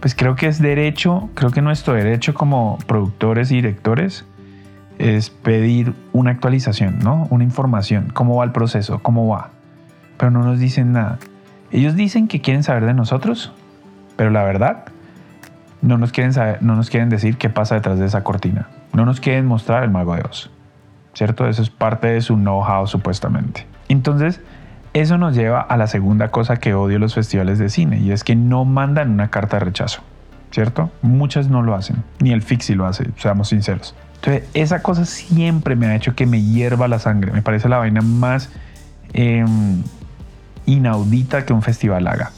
pues 0.00 0.14
creo 0.14 0.34
que 0.34 0.46
es 0.46 0.60
derecho, 0.60 1.28
creo 1.34 1.50
que 1.50 1.62
nuestro 1.62 1.94
derecho 1.94 2.34
como 2.34 2.78
productores 2.86 3.50
y 3.50 3.56
directores 3.56 4.24
es 4.98 5.30
pedir 5.30 5.94
una 6.12 6.30
actualización, 6.30 6.98
¿no? 6.98 7.26
Una 7.30 7.44
información, 7.44 8.10
cómo 8.12 8.36
va 8.36 8.44
el 8.44 8.52
proceso, 8.52 8.98
cómo 9.02 9.28
va. 9.28 9.50
Pero 10.18 10.30
no 10.30 10.42
nos 10.42 10.58
dicen 10.58 10.92
nada. 10.92 11.18
Ellos 11.70 11.94
dicen 11.94 12.28
que 12.28 12.40
quieren 12.40 12.62
saber 12.62 12.84
de 12.84 12.94
nosotros, 12.94 13.52
pero 14.16 14.30
la 14.30 14.44
verdad 14.44 14.84
no 15.82 15.96
nos 15.96 16.12
quieren 16.12 16.32
saber, 16.32 16.62
no 16.62 16.76
nos 16.76 16.90
quieren 16.90 17.08
decir 17.08 17.36
qué 17.36 17.48
pasa 17.48 17.76
detrás 17.76 17.98
de 17.98 18.06
esa 18.06 18.22
cortina. 18.22 18.68
No 18.92 19.04
nos 19.04 19.20
quieren 19.20 19.46
mostrar 19.46 19.84
el 19.84 19.90
mago 19.90 20.14
de 20.14 20.22
Oz. 20.22 20.50
¿Cierto? 21.14 21.48
Eso 21.48 21.62
es 21.62 21.70
parte 21.70 22.08
de 22.08 22.20
su 22.20 22.34
know-how 22.34 22.86
supuestamente. 22.86 23.66
Entonces, 23.88 24.40
eso 24.92 25.18
nos 25.18 25.34
lleva 25.34 25.60
a 25.60 25.76
la 25.76 25.86
segunda 25.86 26.30
cosa 26.30 26.56
que 26.56 26.74
odio 26.74 26.98
los 26.98 27.14
festivales 27.14 27.58
de 27.58 27.68
cine 27.68 27.98
y 28.00 28.10
es 28.10 28.24
que 28.24 28.34
no 28.34 28.64
mandan 28.64 29.10
una 29.10 29.30
carta 29.30 29.58
de 29.58 29.64
rechazo. 29.64 30.02
¿Cierto? 30.50 30.90
Muchas 31.02 31.48
no 31.48 31.62
lo 31.62 31.76
hacen. 31.76 32.02
Ni 32.18 32.32
el 32.32 32.42
Fixi 32.42 32.74
lo 32.74 32.86
hace, 32.86 33.08
seamos 33.16 33.48
sinceros. 33.48 33.94
Entonces, 34.16 34.48
esa 34.52 34.82
cosa 34.82 35.04
siempre 35.04 35.76
me 35.76 35.86
ha 35.86 35.94
hecho 35.94 36.14
que 36.14 36.26
me 36.26 36.42
hierva 36.42 36.88
la 36.88 36.98
sangre. 36.98 37.32
Me 37.32 37.40
parece 37.40 37.68
la 37.68 37.78
vaina 37.78 38.00
más 38.00 38.50
em, 39.12 39.82
inaudita 40.66 41.46
que 41.46 41.52
un 41.52 41.62
festival 41.62 42.06
haga. 42.08 42.32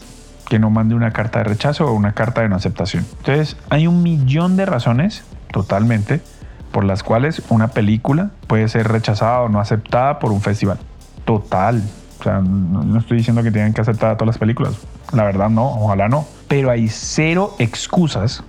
Que 0.48 0.58
no 0.58 0.68
mande 0.68 0.94
una 0.94 1.10
carta 1.12 1.38
de 1.38 1.44
rechazo 1.44 1.86
o 1.86 1.92
una 1.94 2.12
carta 2.12 2.42
de 2.42 2.50
no 2.50 2.56
aceptación. 2.56 3.06
Entonces, 3.18 3.56
hay 3.70 3.86
un 3.86 4.02
millón 4.02 4.56
de 4.56 4.66
razones, 4.66 5.24
totalmente, 5.50 6.20
por 6.72 6.84
las 6.84 7.02
cuales 7.02 7.42
una 7.50 7.68
película 7.68 8.30
puede 8.46 8.66
ser 8.68 8.88
rechazada 8.88 9.42
o 9.42 9.48
no 9.48 9.60
aceptada 9.60 10.18
por 10.18 10.32
un 10.32 10.40
festival. 10.40 10.78
Total. 11.24 11.82
O 12.18 12.22
sea, 12.22 12.40
no, 12.40 12.98
estoy 12.98 13.18
diciendo 13.18 13.42
que 13.42 13.50
tengan 13.50 13.72
que 13.72 13.80
aceptar 13.80 14.16
todas 14.16 14.28
las 14.28 14.38
películas. 14.38 14.74
La 15.12 15.24
verdad 15.24 15.50
no, 15.50 15.66
ojalá 15.66 16.08
no. 16.08 16.26
Pero 16.48 16.70
hay 16.70 16.88
cero 16.88 17.54
excusas 17.58 18.42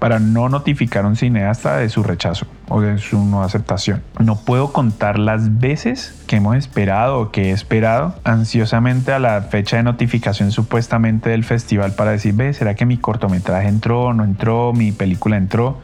para 0.00 0.18
no 0.18 0.48
notificar 0.48 1.04
a 1.04 1.08
un 1.08 1.14
cineasta 1.14 1.76
de 1.76 1.88
su 1.90 2.02
rechazo 2.02 2.46
o 2.68 2.80
de 2.80 2.98
su 2.98 3.22
no 3.22 3.42
aceptación. 3.42 4.02
No 4.18 4.36
puedo 4.36 4.72
contar 4.72 5.18
las 5.18 5.60
veces 5.60 6.20
que 6.26 6.36
hemos 6.36 6.56
esperado 6.56 7.20
o 7.20 7.30
que 7.30 7.50
he 7.50 7.52
esperado 7.52 8.14
ansiosamente 8.24 9.12
a 9.12 9.18
la 9.18 9.42
fecha 9.42 9.76
de 9.76 9.82
notificación 9.82 10.52
supuestamente 10.52 11.30
del 11.30 11.44
festival 11.44 11.92
para 11.92 12.12
decir, 12.12 12.34
ve, 12.34 12.52
¿será 12.54 12.74
que 12.74 12.86
mi 12.86 12.96
cortometraje 12.96 13.68
entró 13.68 14.04
o 14.04 14.12
no 14.14 14.24
entró? 14.24 14.72
¿Mi 14.72 14.90
película 14.90 15.36
entró? 15.36 15.78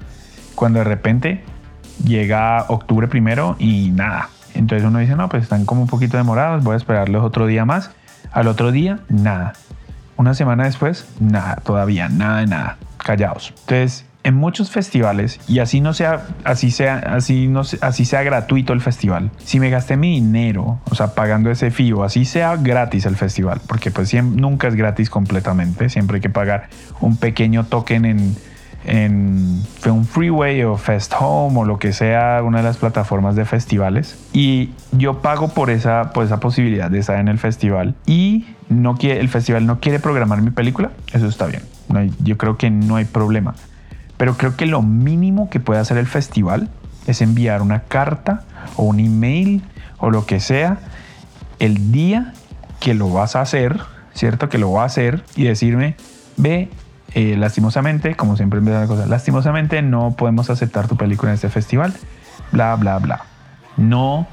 Cuando 0.54 0.78
de 0.78 0.84
repente 0.84 1.44
llega 2.04 2.64
octubre 2.68 3.08
primero 3.08 3.56
y 3.58 3.90
nada. 3.90 4.30
Entonces 4.54 4.86
uno 4.86 4.98
dice, 4.98 5.16
no, 5.16 5.28
pues 5.28 5.42
están 5.42 5.64
como 5.64 5.82
un 5.82 5.88
poquito 5.88 6.16
demorados, 6.16 6.64
voy 6.64 6.74
a 6.74 6.76
esperarlos 6.76 7.24
otro 7.24 7.46
día 7.46 7.64
más. 7.64 7.90
Al 8.32 8.48
otro 8.48 8.72
día, 8.72 9.00
nada. 9.08 9.52
Una 10.16 10.34
semana 10.34 10.64
después, 10.64 11.08
nada, 11.20 11.56
todavía, 11.56 12.08
nada 12.08 12.44
nada 12.46 12.78
callados. 13.06 13.52
Entonces, 13.60 14.04
en 14.26 14.34
muchos 14.34 14.72
festivales, 14.72 15.38
y 15.46 15.60
así 15.60 15.80
no 15.80 15.94
sea, 15.94 16.26
así 16.42 16.72
sea, 16.72 16.96
así 16.96 17.46
no 17.46 17.62
así 17.80 18.04
sea 18.04 18.24
gratuito 18.24 18.72
el 18.72 18.80
festival, 18.80 19.30
si 19.38 19.60
me 19.60 19.70
gasté 19.70 19.96
mi 19.96 20.14
dinero, 20.14 20.80
o 20.90 20.94
sea, 20.96 21.14
pagando 21.14 21.48
ese 21.48 21.70
fee, 21.70 21.92
o 21.92 22.02
así 22.02 22.24
sea 22.24 22.56
gratis 22.56 23.06
el 23.06 23.14
festival, 23.14 23.60
porque 23.68 23.92
pues 23.92 24.12
nunca 24.24 24.66
es 24.66 24.74
gratis 24.74 25.10
completamente, 25.10 25.88
siempre 25.88 26.16
hay 26.16 26.20
que 26.22 26.30
pagar 26.30 26.68
un 27.00 27.16
pequeño 27.16 27.66
token 27.66 28.04
en, 28.04 28.36
en 28.86 29.62
un 29.84 30.04
freeway 30.04 30.62
o 30.62 30.76
fest 30.76 31.12
home 31.18 31.60
o 31.60 31.64
lo 31.64 31.78
que 31.78 31.92
sea 31.92 32.40
una 32.44 32.58
de 32.58 32.64
las 32.64 32.76
plataformas 32.76 33.36
de 33.36 33.44
festivales 33.44 34.18
y 34.32 34.70
yo 34.92 35.20
pago 35.22 35.48
por 35.48 35.70
esa, 35.70 36.12
por 36.12 36.24
esa 36.24 36.40
posibilidad 36.40 36.90
de 36.90 37.00
estar 37.00 37.18
en 37.18 37.28
el 37.28 37.38
festival 37.38 37.94
y 38.06 38.46
no 38.68 38.96
quiere, 38.96 39.20
el 39.20 39.28
festival 39.28 39.66
no 39.66 39.80
quiere 39.80 39.98
programar 39.98 40.42
mi 40.42 40.50
película 40.50 40.90
eso 41.12 41.26
está 41.26 41.46
bien 41.46 41.62
yo 42.22 42.36
creo 42.36 42.56
que 42.56 42.70
no 42.70 42.96
hay 42.96 43.04
problema. 43.04 43.54
Pero 44.16 44.36
creo 44.36 44.56
que 44.56 44.66
lo 44.66 44.82
mínimo 44.82 45.50
que 45.50 45.60
puede 45.60 45.80
hacer 45.80 45.98
el 45.98 46.06
festival 46.06 46.70
es 47.06 47.20
enviar 47.20 47.62
una 47.62 47.80
carta 47.80 48.44
o 48.76 48.84
un 48.84 48.98
email 48.98 49.62
o 49.98 50.10
lo 50.10 50.26
que 50.26 50.40
sea 50.40 50.78
el 51.58 51.92
día 51.92 52.32
que 52.80 52.94
lo 52.94 53.10
vas 53.10 53.36
a 53.36 53.40
hacer, 53.42 53.78
¿cierto? 54.14 54.48
Que 54.48 54.58
lo 54.58 54.72
va 54.72 54.82
a 54.82 54.86
hacer 54.86 55.22
y 55.36 55.44
decirme, 55.44 55.96
ve, 56.36 56.68
eh, 57.16 57.34
lastimosamente, 57.34 58.14
como 58.14 58.36
siempre 58.36 58.60
da 58.60 58.80
la 58.80 58.86
cosa, 58.86 59.06
lastimosamente 59.06 59.80
no 59.80 60.10
podemos 60.18 60.50
aceptar 60.50 60.86
tu 60.86 60.98
película 60.98 61.30
en 61.30 61.36
este 61.36 61.48
festival, 61.48 61.94
bla, 62.52 62.76
bla, 62.76 62.98
bla. 62.98 63.22
No 63.78 64.26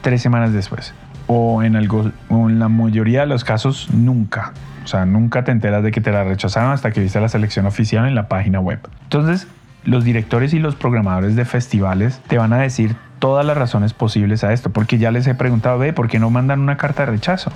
tres 0.00 0.22
semanas 0.22 0.54
después. 0.54 0.94
O 1.26 1.62
en, 1.62 1.76
algo, 1.76 2.10
en 2.30 2.58
la 2.58 2.70
mayoría 2.70 3.20
de 3.20 3.26
los 3.26 3.44
casos, 3.44 3.90
nunca. 3.92 4.54
O 4.82 4.86
sea, 4.86 5.04
nunca 5.04 5.44
te 5.44 5.52
enteras 5.52 5.82
de 5.82 5.90
que 5.90 6.00
te 6.00 6.10
la 6.10 6.24
rechazaron 6.24 6.72
hasta 6.72 6.90
que 6.90 7.00
viste 7.00 7.20
la 7.20 7.28
selección 7.28 7.66
oficial 7.66 8.06
en 8.06 8.14
la 8.14 8.28
página 8.28 8.60
web. 8.60 8.80
Entonces, 9.02 9.46
los 9.84 10.02
directores 10.02 10.54
y 10.54 10.58
los 10.58 10.74
programadores 10.74 11.36
de 11.36 11.44
festivales 11.44 12.22
te 12.28 12.38
van 12.38 12.54
a 12.54 12.60
decir 12.60 12.96
todas 13.18 13.44
las 13.44 13.58
razones 13.58 13.92
posibles 13.92 14.42
a 14.42 14.54
esto, 14.54 14.70
porque 14.70 14.96
ya 14.96 15.10
les 15.10 15.26
he 15.26 15.34
preguntado, 15.34 15.78
ve, 15.78 15.92
¿por 15.92 16.08
qué 16.08 16.18
no 16.18 16.30
mandan 16.30 16.60
una 16.60 16.78
carta 16.78 17.04
de 17.04 17.12
rechazo? 17.12 17.52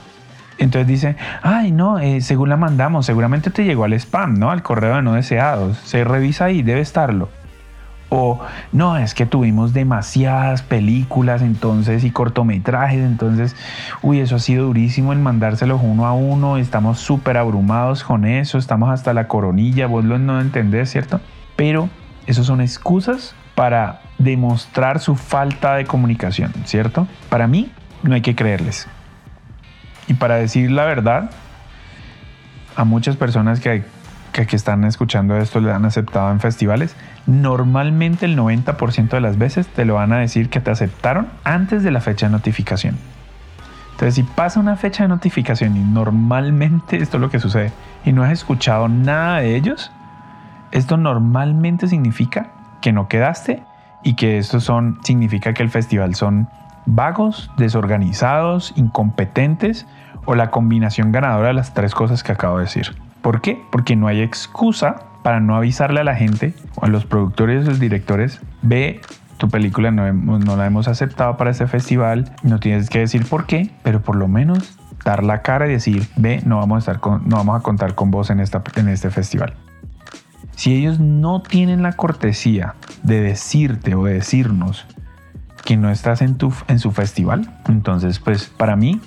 Entonces 0.58 0.86
dice, 0.86 1.16
ay, 1.42 1.70
no, 1.70 1.98
eh, 1.98 2.20
según 2.20 2.48
la 2.48 2.56
mandamos, 2.56 3.06
seguramente 3.06 3.50
te 3.50 3.64
llegó 3.64 3.84
al 3.84 3.92
spam, 3.92 4.38
¿no? 4.38 4.50
Al 4.50 4.62
correo 4.62 4.96
de 4.96 5.02
no 5.02 5.12
deseados. 5.14 5.76
Se 5.78 6.02
revisa 6.04 6.46
ahí, 6.46 6.62
debe 6.62 6.80
estarlo. 6.80 7.28
O 8.08 8.40
no, 8.70 8.96
es 8.96 9.14
que 9.14 9.26
tuvimos 9.26 9.72
demasiadas 9.72 10.62
películas 10.62 11.42
entonces 11.42 12.04
y 12.04 12.12
cortometrajes, 12.12 13.00
entonces, 13.00 13.56
uy, 14.00 14.20
eso 14.20 14.36
ha 14.36 14.38
sido 14.38 14.66
durísimo 14.66 15.12
en 15.12 15.22
mandárselos 15.22 15.80
uno 15.82 16.06
a 16.06 16.12
uno, 16.12 16.56
estamos 16.56 17.00
súper 17.00 17.36
abrumados 17.36 18.04
con 18.04 18.24
eso, 18.24 18.58
estamos 18.58 18.90
hasta 18.90 19.12
la 19.12 19.26
coronilla, 19.26 19.88
vos 19.88 20.04
lo 20.04 20.20
no 20.20 20.40
entendés, 20.40 20.90
¿cierto? 20.90 21.20
Pero 21.56 21.88
esos 22.26 22.46
son 22.46 22.60
excusas 22.60 23.34
para 23.56 24.02
demostrar 24.18 25.00
su 25.00 25.16
falta 25.16 25.74
de 25.74 25.84
comunicación, 25.84 26.52
¿cierto? 26.64 27.08
Para 27.28 27.48
mí, 27.48 27.72
no 28.04 28.14
hay 28.14 28.20
que 28.20 28.36
creerles. 28.36 28.86
Y 30.08 30.14
para 30.14 30.36
decir 30.36 30.70
la 30.70 30.84
verdad, 30.84 31.30
a 32.76 32.84
muchas 32.84 33.16
personas 33.16 33.60
que 33.60 33.84
que, 34.44 34.56
están 34.56 34.84
escuchando 34.84 35.36
esto 35.36 35.60
le 35.60 35.72
han 35.72 35.84
aceptado 35.86 36.30
en 36.30 36.40
festivales, 36.40 36.94
normalmente 37.26 38.26
el 38.26 38.36
90% 38.36 39.08
de 39.08 39.20
las 39.20 39.38
veces 39.38 39.66
te 39.68 39.84
lo 39.84 39.94
van 39.94 40.12
a 40.12 40.18
decir 40.18 40.50
que 40.50 40.60
te 40.60 40.70
aceptaron 40.70 41.28
antes 41.44 41.82
de 41.82 41.90
la 41.90 42.00
fecha 42.00 42.26
de 42.26 42.32
notificación. 42.32 42.96
Entonces, 43.92 44.14
si 44.14 44.22
pasa 44.24 44.60
una 44.60 44.76
fecha 44.76 45.04
de 45.04 45.08
notificación 45.08 45.76
y 45.76 45.80
normalmente 45.80 46.96
esto 47.02 47.16
es 47.16 47.20
lo 47.20 47.30
que 47.30 47.40
sucede 47.40 47.72
y 48.04 48.12
no 48.12 48.24
has 48.24 48.32
escuchado 48.32 48.88
nada 48.88 49.38
de 49.38 49.56
ellos, 49.56 49.90
esto 50.70 50.98
normalmente 50.98 51.88
significa 51.88 52.50
que 52.82 52.92
no 52.92 53.08
quedaste 53.08 53.62
y 54.02 54.14
que 54.14 54.38
esto 54.38 54.60
son, 54.60 55.00
significa 55.02 55.54
que 55.54 55.62
el 55.62 55.70
festival 55.70 56.14
son 56.14 56.48
vagos, 56.86 57.50
desorganizados, 57.58 58.72
incompetentes 58.76 59.86
o 60.24 60.34
la 60.34 60.50
combinación 60.50 61.12
ganadora 61.12 61.48
de 61.48 61.54
las 61.54 61.74
tres 61.74 61.94
cosas 61.94 62.22
que 62.22 62.32
acabo 62.32 62.58
de 62.58 62.64
decir. 62.64 62.94
¿Por 63.22 63.40
qué? 63.40 63.62
Porque 63.70 63.96
no 63.96 64.06
hay 64.06 64.22
excusa 64.22 64.96
para 65.22 65.40
no 65.40 65.56
avisarle 65.56 66.00
a 66.00 66.04
la 66.04 66.14
gente 66.14 66.54
o 66.76 66.84
a 66.84 66.88
los 66.88 67.04
productores 67.04 67.66
o 67.66 67.70
los 67.70 67.80
directores, 67.80 68.40
ve, 68.62 69.00
tu 69.38 69.48
película 69.48 69.90
no, 69.90 70.12
no, 70.12 70.56
la 70.56 70.66
hemos 70.66 70.88
aceptado 70.88 71.36
para 71.36 71.50
este 71.50 71.66
festival, 71.66 72.32
no 72.42 72.60
tienes 72.60 72.88
que 72.88 73.00
decir 73.00 73.26
por 73.28 73.46
qué, 73.46 73.70
pero 73.82 74.00
por 74.00 74.16
lo 74.16 74.28
menos 74.28 74.78
dar 75.04 75.24
la 75.24 75.42
cara 75.42 75.66
y 75.66 75.72
decir, 75.72 76.06
ve, 76.16 76.42
no 76.46 76.58
vamos 76.58 76.76
a, 76.76 76.78
estar 76.78 77.00
con, 77.00 77.28
no 77.28 77.36
vamos 77.36 77.58
a 77.58 77.62
contar 77.62 77.94
con 77.94 78.10
vos 78.10 78.30
en, 78.30 78.40
esta, 78.40 78.62
en 78.76 78.88
este 78.88 79.10
festival. 79.10 79.54
Si 80.54 80.74
ellos 80.74 81.00
no 81.00 81.42
tienen 81.42 81.82
la 81.82 81.92
cortesía 81.92 82.74
de 83.02 83.20
decirte 83.20 83.94
o 83.94 84.04
de 84.04 84.14
decirnos 84.14 84.86
que 85.66 85.76
no 85.76 85.90
estás 85.90 86.22
en, 86.22 86.36
tu, 86.36 86.54
en 86.68 86.78
su 86.78 86.92
festival, 86.92 87.52
entonces 87.68 88.20
pues 88.20 88.46
para 88.46 88.76
mí 88.76 89.00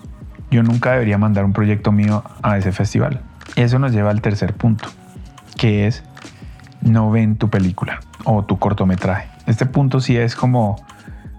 yo 0.52 0.62
nunca 0.62 0.92
debería 0.92 1.18
mandar 1.18 1.46
un 1.46 1.54
proyecto 1.54 1.94
mío 1.94 2.22
a 2.44 2.58
ese 2.58 2.74
festival. 2.74 3.22
Eso 3.56 3.80
nos 3.80 3.94
lleva 3.94 4.12
al 4.12 4.22
tercer 4.22 4.54
punto, 4.54 4.90
que 5.58 5.88
es 5.88 6.04
no 6.82 7.10
ven 7.12 7.38
tu 7.38 7.50
película 7.50 8.02
o 8.26 8.44
tu 8.44 8.60
cortometraje. 8.60 9.30
Este 9.48 9.66
punto 9.66 10.02
sí 10.02 10.18
es 10.18 10.36
como, 10.36 10.76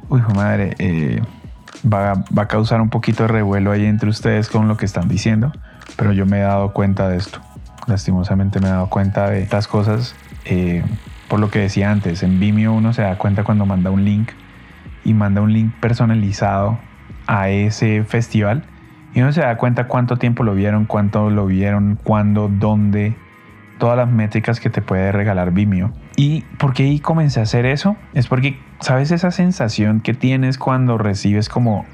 uy, 0.08 0.22
madre, 0.34 0.74
eh, 0.78 1.22
va, 1.86 2.24
a 2.36 2.48
causar 2.48 2.80
un 2.80 2.88
poquito 2.88 3.24
de 3.24 3.28
revuelo 3.28 3.72
ahí 3.72 3.84
entre 3.84 4.08
ustedes 4.08 4.48
con 4.48 4.68
lo 4.68 4.78
que 4.78 4.86
están 4.86 5.06
diciendo, 5.06 5.52
pero 5.96 6.14
yo 6.14 6.24
me 6.24 6.38
he 6.38 6.42
dado 6.42 6.72
cuenta 6.72 7.10
de 7.10 7.18
esto. 7.18 7.40
Lastimosamente 7.86 8.58
me 8.58 8.68
he 8.68 8.70
dado 8.70 8.88
cuenta 8.88 9.28
de 9.28 9.42
estas 9.42 9.68
cosas. 9.68 10.14
Eh, 10.46 10.82
por 11.28 11.40
lo 11.40 11.50
que 11.50 11.58
decía 11.58 11.90
antes, 11.90 12.22
en 12.22 12.40
Vimeo 12.40 12.72
uno 12.72 12.94
se 12.94 13.02
da 13.02 13.18
cuenta 13.18 13.44
cuando 13.44 13.66
manda 13.66 13.90
un 13.90 14.04
link 14.04 14.30
y 15.04 15.14
manda 15.14 15.40
un 15.40 15.52
link 15.52 15.72
personalizado 15.80 16.78
a 17.26 17.48
ese 17.48 18.04
festival 18.04 18.64
y 19.14 19.20
uno 19.20 19.32
se 19.32 19.40
da 19.40 19.56
cuenta 19.56 19.88
cuánto 19.88 20.16
tiempo 20.16 20.44
lo 20.44 20.54
vieron, 20.54 20.84
cuánto 20.84 21.30
lo 21.30 21.46
vieron, 21.46 21.98
cuándo, 22.02 22.48
dónde, 22.48 23.16
todas 23.78 23.96
las 23.96 24.08
métricas 24.08 24.60
que 24.60 24.70
te 24.70 24.82
puede 24.82 25.10
regalar 25.10 25.52
Vimeo. 25.52 25.92
¿Y 26.16 26.42
por 26.58 26.74
qué 26.74 26.84
ahí 26.84 27.00
comencé 27.00 27.40
a 27.40 27.44
hacer 27.44 27.66
eso? 27.66 27.96
Es 28.14 28.28
porque, 28.28 28.58
¿sabes 28.80 29.10
esa 29.10 29.30
sensación 29.30 30.00
que 30.00 30.14
tienes 30.14 30.58
cuando 30.58 30.98
recibes 30.98 31.48
como 31.48 31.86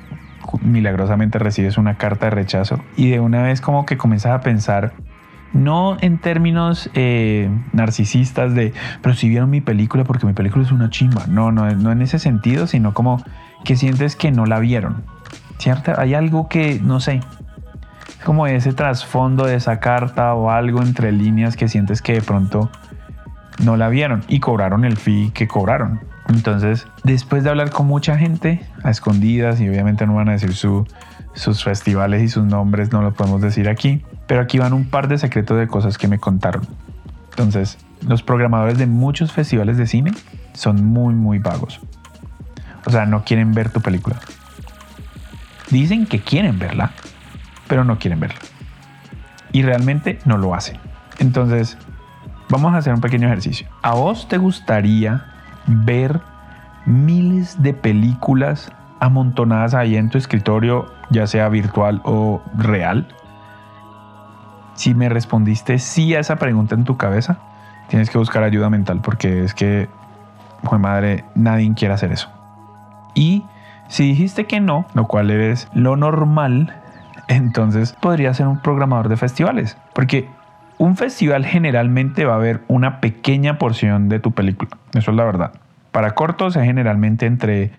milagrosamente 0.62 1.38
recibes 1.38 1.78
una 1.78 1.96
carta 1.96 2.26
de 2.26 2.30
rechazo 2.30 2.80
y 2.96 3.10
de 3.10 3.20
una 3.20 3.42
vez 3.42 3.60
como 3.60 3.86
que 3.86 3.96
comienzas 3.96 4.32
a 4.32 4.40
pensar, 4.40 4.92
No 5.56 5.96
en 6.00 6.18
términos 6.18 6.90
eh, 6.94 7.50
narcisistas 7.72 8.54
de, 8.54 8.74
pero 9.02 9.14
si 9.14 9.28
vieron 9.28 9.50
mi 9.50 9.60
película 9.60 10.04
porque 10.04 10.26
mi 10.26 10.32
película 10.32 10.64
es 10.64 10.72
una 10.72 10.90
chimba. 10.90 11.26
No, 11.26 11.50
no, 11.50 11.70
no 11.70 11.92
en 11.92 12.02
ese 12.02 12.18
sentido, 12.18 12.66
sino 12.66 12.94
como 12.94 13.22
que 13.64 13.76
sientes 13.76 14.16
que 14.16 14.30
no 14.30 14.46
la 14.46 14.58
vieron. 14.58 15.04
¿Cierto? 15.58 15.92
Hay 15.98 16.14
algo 16.14 16.48
que, 16.48 16.80
no 16.82 17.00
sé, 17.00 17.20
como 18.24 18.46
ese 18.46 18.72
trasfondo 18.72 19.46
de 19.46 19.54
esa 19.54 19.80
carta 19.80 20.34
o 20.34 20.50
algo 20.50 20.82
entre 20.82 21.12
líneas 21.12 21.56
que 21.56 21.68
sientes 21.68 22.02
que 22.02 22.12
de 22.12 22.22
pronto 22.22 22.70
no 23.64 23.76
la 23.76 23.88
vieron 23.88 24.22
y 24.28 24.40
cobraron 24.40 24.84
el 24.84 24.96
fee 24.96 25.30
que 25.32 25.48
cobraron. 25.48 26.00
Entonces, 26.28 26.86
después 27.04 27.44
de 27.44 27.50
hablar 27.50 27.70
con 27.70 27.86
mucha 27.86 28.18
gente 28.18 28.60
a 28.82 28.90
escondidas 28.90 29.60
y 29.60 29.68
obviamente 29.68 30.06
no 30.06 30.14
van 30.14 30.28
a 30.28 30.32
decir 30.32 30.54
sus 30.54 31.64
festivales 31.64 32.22
y 32.22 32.28
sus 32.28 32.44
nombres, 32.44 32.92
no 32.92 33.00
lo 33.00 33.14
podemos 33.14 33.40
decir 33.40 33.68
aquí, 33.68 34.02
pero 34.26 34.40
aquí 34.40 34.58
van 34.58 34.72
un 34.72 34.84
par 34.86 35.08
de 35.08 35.18
secretos 35.18 35.58
de 35.58 35.68
cosas 35.68 35.98
que 35.98 36.08
me 36.08 36.18
contaron. 36.18 36.66
Entonces, 37.30 37.78
los 38.06 38.22
programadores 38.22 38.78
de 38.78 38.86
muchos 38.86 39.32
festivales 39.32 39.76
de 39.76 39.86
cine 39.86 40.12
son 40.52 40.84
muy, 40.84 41.14
muy 41.14 41.38
vagos. 41.38 41.80
O 42.86 42.90
sea, 42.90 43.06
no 43.06 43.24
quieren 43.24 43.52
ver 43.52 43.70
tu 43.70 43.80
película. 43.80 44.16
Dicen 45.70 46.06
que 46.06 46.20
quieren 46.20 46.58
verla, 46.58 46.92
pero 47.66 47.84
no 47.84 47.98
quieren 47.98 48.20
verla. 48.20 48.38
Y 49.52 49.62
realmente 49.62 50.18
no 50.24 50.38
lo 50.38 50.54
hacen. 50.54 50.78
Entonces, 51.18 51.76
vamos 52.48 52.74
a 52.74 52.78
hacer 52.78 52.94
un 52.94 53.00
pequeño 53.00 53.26
ejercicio. 53.26 53.68
¿A 53.82 53.94
vos 53.94 54.28
te 54.28 54.38
gustaría 54.38 55.24
ver 55.66 56.20
miles 56.84 57.62
de 57.62 57.74
películas 57.74 58.70
amontonadas 59.00 59.74
ahí 59.74 59.96
en 59.96 60.08
tu 60.08 60.18
escritorio, 60.18 60.86
ya 61.10 61.26
sea 61.26 61.48
virtual 61.48 62.00
o 62.04 62.42
real? 62.56 63.08
Si 64.76 64.94
me 64.94 65.08
respondiste 65.08 65.78
sí 65.78 66.14
a 66.14 66.20
esa 66.20 66.36
pregunta 66.36 66.74
en 66.74 66.84
tu 66.84 66.96
cabeza, 66.96 67.38
tienes 67.88 68.10
que 68.10 68.18
buscar 68.18 68.42
ayuda 68.42 68.70
mental 68.70 69.00
porque 69.02 69.42
es 69.42 69.54
que, 69.54 69.88
madre, 70.78 71.24
nadie 71.34 71.72
quiere 71.74 71.94
hacer 71.94 72.12
eso. 72.12 72.28
Y 73.14 73.42
si 73.88 74.08
dijiste 74.08 74.44
que 74.44 74.60
no, 74.60 74.86
lo 74.94 75.06
cual 75.06 75.30
eres 75.30 75.68
lo 75.74 75.96
normal, 75.96 76.74
entonces 77.28 77.94
podría 78.00 78.34
ser 78.34 78.46
un 78.46 78.60
programador 78.60 79.08
de 79.08 79.16
festivales. 79.16 79.76
Porque 79.94 80.28
un 80.78 80.96
festival 80.96 81.46
generalmente 81.46 82.26
va 82.26 82.34
a 82.34 82.36
haber 82.36 82.62
una 82.68 83.00
pequeña 83.00 83.58
porción 83.58 84.08
de 84.08 84.20
tu 84.20 84.32
película. 84.32 84.70
Eso 84.94 85.10
es 85.10 85.16
la 85.16 85.24
verdad. 85.24 85.52
Para 85.90 86.14
cortos 86.14 86.56
es 86.56 86.64
generalmente 86.64 87.24
entre 87.24 87.70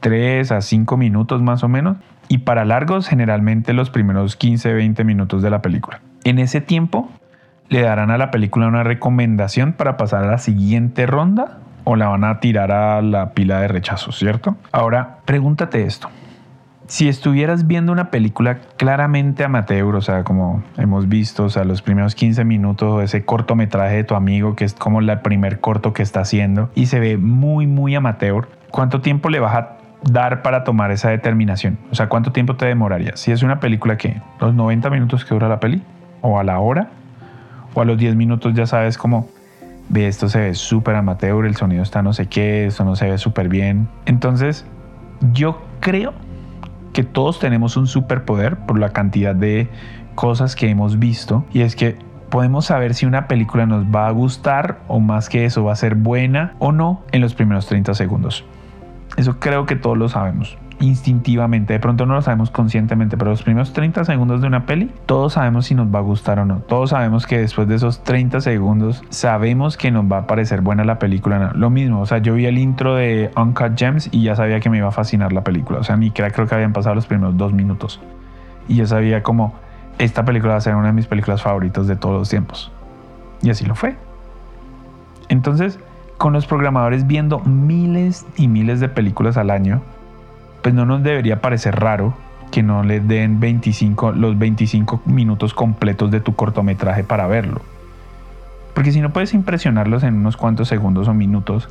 3 0.00 0.52
a 0.52 0.60
5 0.60 0.96
minutos 0.96 1.42
más 1.42 1.64
o 1.64 1.68
menos. 1.68 1.96
Y 2.28 2.38
para 2.38 2.64
largos 2.64 3.08
generalmente 3.08 3.72
los 3.72 3.90
primeros 3.90 4.36
15, 4.36 4.72
20 4.74 5.02
minutos 5.02 5.42
de 5.42 5.50
la 5.50 5.62
película. 5.62 6.00
En 6.24 6.38
ese 6.38 6.60
tiempo 6.60 7.10
le 7.68 7.82
darán 7.82 8.10
a 8.10 8.18
la 8.18 8.30
película 8.30 8.66
una 8.66 8.82
recomendación 8.82 9.72
para 9.72 9.96
pasar 9.96 10.24
a 10.24 10.26
la 10.26 10.38
siguiente 10.38 11.06
ronda 11.06 11.58
o 11.84 11.96
la 11.96 12.08
van 12.08 12.24
a 12.24 12.40
tirar 12.40 12.70
a 12.70 13.00
la 13.02 13.30
pila 13.30 13.60
de 13.60 13.68
rechazo, 13.68 14.12
¿cierto? 14.12 14.56
Ahora, 14.72 15.18
pregúntate 15.24 15.84
esto. 15.84 16.08
Si 16.86 17.08
estuvieras 17.08 17.66
viendo 17.66 17.92
una 17.92 18.10
película 18.10 18.60
claramente 18.76 19.44
amateur, 19.44 19.94
o 19.94 20.00
sea, 20.00 20.24
como 20.24 20.62
hemos 20.78 21.08
visto, 21.08 21.44
o 21.44 21.48
sea, 21.50 21.64
los 21.64 21.82
primeros 21.82 22.14
15 22.14 22.44
minutos, 22.44 23.02
ese 23.02 23.24
cortometraje 23.26 23.96
de 23.96 24.04
tu 24.04 24.14
amigo, 24.14 24.56
que 24.56 24.64
es 24.64 24.72
como 24.72 25.00
el 25.00 25.20
primer 25.20 25.60
corto 25.60 25.92
que 25.92 26.02
está 26.02 26.20
haciendo, 26.20 26.70
y 26.74 26.86
se 26.86 26.98
ve 26.98 27.18
muy, 27.18 27.66
muy 27.66 27.94
amateur, 27.94 28.48
¿cuánto 28.70 29.02
tiempo 29.02 29.28
le 29.28 29.40
vas 29.40 29.54
a 29.54 29.76
dar 30.10 30.40
para 30.40 30.64
tomar 30.64 30.90
esa 30.90 31.10
determinación? 31.10 31.78
O 31.90 31.94
sea, 31.94 32.08
¿cuánto 32.08 32.32
tiempo 32.32 32.56
te 32.56 32.64
demoraría? 32.64 33.16
Si 33.16 33.32
es 33.32 33.42
una 33.42 33.60
película 33.60 33.98
que, 33.98 34.22
los 34.40 34.54
90 34.54 34.88
minutos 34.88 35.26
que 35.26 35.34
dura 35.34 35.48
la 35.48 35.60
peli, 35.60 35.82
o 36.20 36.38
a 36.38 36.44
la 36.44 36.58
hora, 36.58 36.90
o 37.74 37.80
a 37.80 37.84
los 37.84 37.98
10 37.98 38.16
minutos 38.16 38.54
ya 38.54 38.66
sabes 38.66 38.98
cómo 38.98 39.28
ve 39.88 40.06
esto 40.06 40.28
se 40.28 40.40
ve 40.40 40.54
súper 40.54 40.94
amateur, 40.96 41.46
el 41.46 41.56
sonido 41.56 41.82
está 41.82 42.02
no 42.02 42.12
sé 42.12 42.26
qué, 42.26 42.66
esto 42.66 42.84
no 42.84 42.96
se 42.96 43.08
ve 43.08 43.18
súper 43.18 43.48
bien. 43.48 43.88
Entonces, 44.06 44.66
yo 45.32 45.62
creo 45.80 46.12
que 46.92 47.04
todos 47.04 47.38
tenemos 47.38 47.76
un 47.76 47.86
superpoder 47.86 48.56
por 48.56 48.78
la 48.78 48.90
cantidad 48.90 49.34
de 49.34 49.68
cosas 50.14 50.56
que 50.56 50.68
hemos 50.68 50.98
visto 50.98 51.44
y 51.52 51.60
es 51.62 51.76
que 51.76 51.96
podemos 52.28 52.66
saber 52.66 52.94
si 52.94 53.06
una 53.06 53.28
película 53.28 53.66
nos 53.66 53.84
va 53.84 54.08
a 54.08 54.10
gustar 54.10 54.80
o 54.88 55.00
más 55.00 55.28
que 55.28 55.44
eso 55.44 55.64
va 55.64 55.72
a 55.72 55.76
ser 55.76 55.94
buena 55.94 56.54
o 56.58 56.72
no 56.72 57.02
en 57.12 57.20
los 57.20 57.34
primeros 57.34 57.66
30 57.66 57.94
segundos. 57.94 58.44
Eso 59.16 59.38
creo 59.38 59.64
que 59.64 59.76
todos 59.76 59.96
lo 59.96 60.08
sabemos 60.08 60.58
instintivamente. 60.80 61.72
De 61.72 61.80
pronto 61.80 62.06
no 62.06 62.14
lo 62.14 62.22
sabemos 62.22 62.50
conscientemente, 62.50 63.16
pero 63.16 63.30
los 63.30 63.42
primeros 63.42 63.72
30 63.72 64.04
segundos 64.04 64.40
de 64.40 64.46
una 64.46 64.66
peli, 64.66 64.90
todos 65.06 65.34
sabemos 65.34 65.66
si 65.66 65.74
nos 65.74 65.92
va 65.92 65.98
a 65.98 66.02
gustar 66.02 66.38
o 66.38 66.44
no. 66.44 66.58
Todos 66.60 66.90
sabemos 66.90 67.26
que 67.26 67.38
después 67.38 67.68
de 67.68 67.76
esos 67.76 68.02
30 68.04 68.40
segundos 68.40 69.02
sabemos 69.10 69.76
que 69.76 69.90
nos 69.90 70.04
va 70.04 70.18
a 70.18 70.26
parecer 70.26 70.60
buena 70.60 70.84
la 70.84 70.98
película. 70.98 71.52
Lo 71.54 71.70
mismo, 71.70 72.00
o 72.00 72.06
sea, 72.06 72.18
yo 72.18 72.34
vi 72.34 72.46
el 72.46 72.58
intro 72.58 72.94
de 72.94 73.30
Uncut 73.36 73.76
Gems 73.76 74.08
y 74.12 74.22
ya 74.22 74.36
sabía 74.36 74.60
que 74.60 74.70
me 74.70 74.78
iba 74.78 74.88
a 74.88 74.92
fascinar 74.92 75.32
la 75.32 75.42
película. 75.42 75.80
O 75.80 75.84
sea, 75.84 75.96
ni 75.96 76.10
creo, 76.10 76.30
que 76.30 76.54
habían 76.54 76.72
pasado 76.72 76.94
los 76.94 77.06
primeros 77.06 77.36
dos 77.36 77.52
minutos. 77.52 78.00
Y 78.68 78.76
yo 78.76 78.86
sabía 78.86 79.22
como 79.22 79.54
esta 79.98 80.24
película 80.24 80.52
va 80.52 80.58
a 80.58 80.60
ser 80.60 80.76
una 80.76 80.88
de 80.88 80.92
mis 80.92 81.06
películas 81.06 81.42
favoritas 81.42 81.86
de 81.86 81.96
todos 81.96 82.18
los 82.18 82.28
tiempos. 82.28 82.70
Y 83.42 83.50
así 83.50 83.64
lo 83.64 83.74
fue. 83.74 83.96
Entonces, 85.28 85.78
con 86.16 86.32
los 86.32 86.46
programadores 86.46 87.06
viendo 87.06 87.40
miles 87.40 88.26
y 88.36 88.48
miles 88.48 88.80
de 88.80 88.88
películas 88.88 89.36
al 89.36 89.50
año, 89.50 89.82
pues 90.62 90.74
no 90.74 90.84
nos 90.86 91.02
debería 91.02 91.40
parecer 91.40 91.78
raro 91.78 92.14
que 92.50 92.62
no 92.62 92.82
les 92.82 93.06
den 93.06 93.40
25, 93.40 94.12
los 94.12 94.38
25 94.38 95.02
minutos 95.04 95.54
completos 95.54 96.10
de 96.10 96.20
tu 96.20 96.34
cortometraje 96.34 97.04
para 97.04 97.26
verlo. 97.26 97.60
Porque 98.74 98.92
si 98.92 99.00
no 99.00 99.10
puedes 99.10 99.34
impresionarlos 99.34 100.02
en 100.02 100.14
unos 100.14 100.36
cuantos 100.36 100.68
segundos 100.68 101.08
o 101.08 101.14
minutos, 101.14 101.68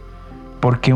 ¿por 0.60 0.80
qué, 0.80 0.94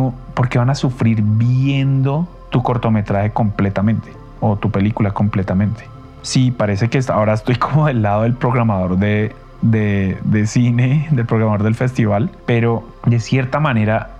van 0.57 0.69
a 0.69 0.75
sufrir 0.75 1.21
viendo 1.23 2.27
tu 2.49 2.61
cortometraje 2.61 3.31
completamente 3.31 4.11
o 4.39 4.57
tu 4.57 4.71
película 4.71 5.11
completamente? 5.11 5.85
Sí, 6.21 6.51
parece 6.51 6.89
que 6.89 6.99
ahora 7.07 7.33
estoy 7.33 7.55
como 7.55 7.87
del 7.87 8.01
lado 8.01 8.23
del 8.23 8.33
programador 8.33 8.97
de, 8.97 9.33
de 9.61 10.47
cine, 10.47 11.07
del 11.11 11.25
programador 11.25 11.63
del 11.63 11.75
festival, 11.75 12.29
pero 12.45 12.83
de 13.05 13.19
cierta 13.19 13.59
manera 13.59 14.11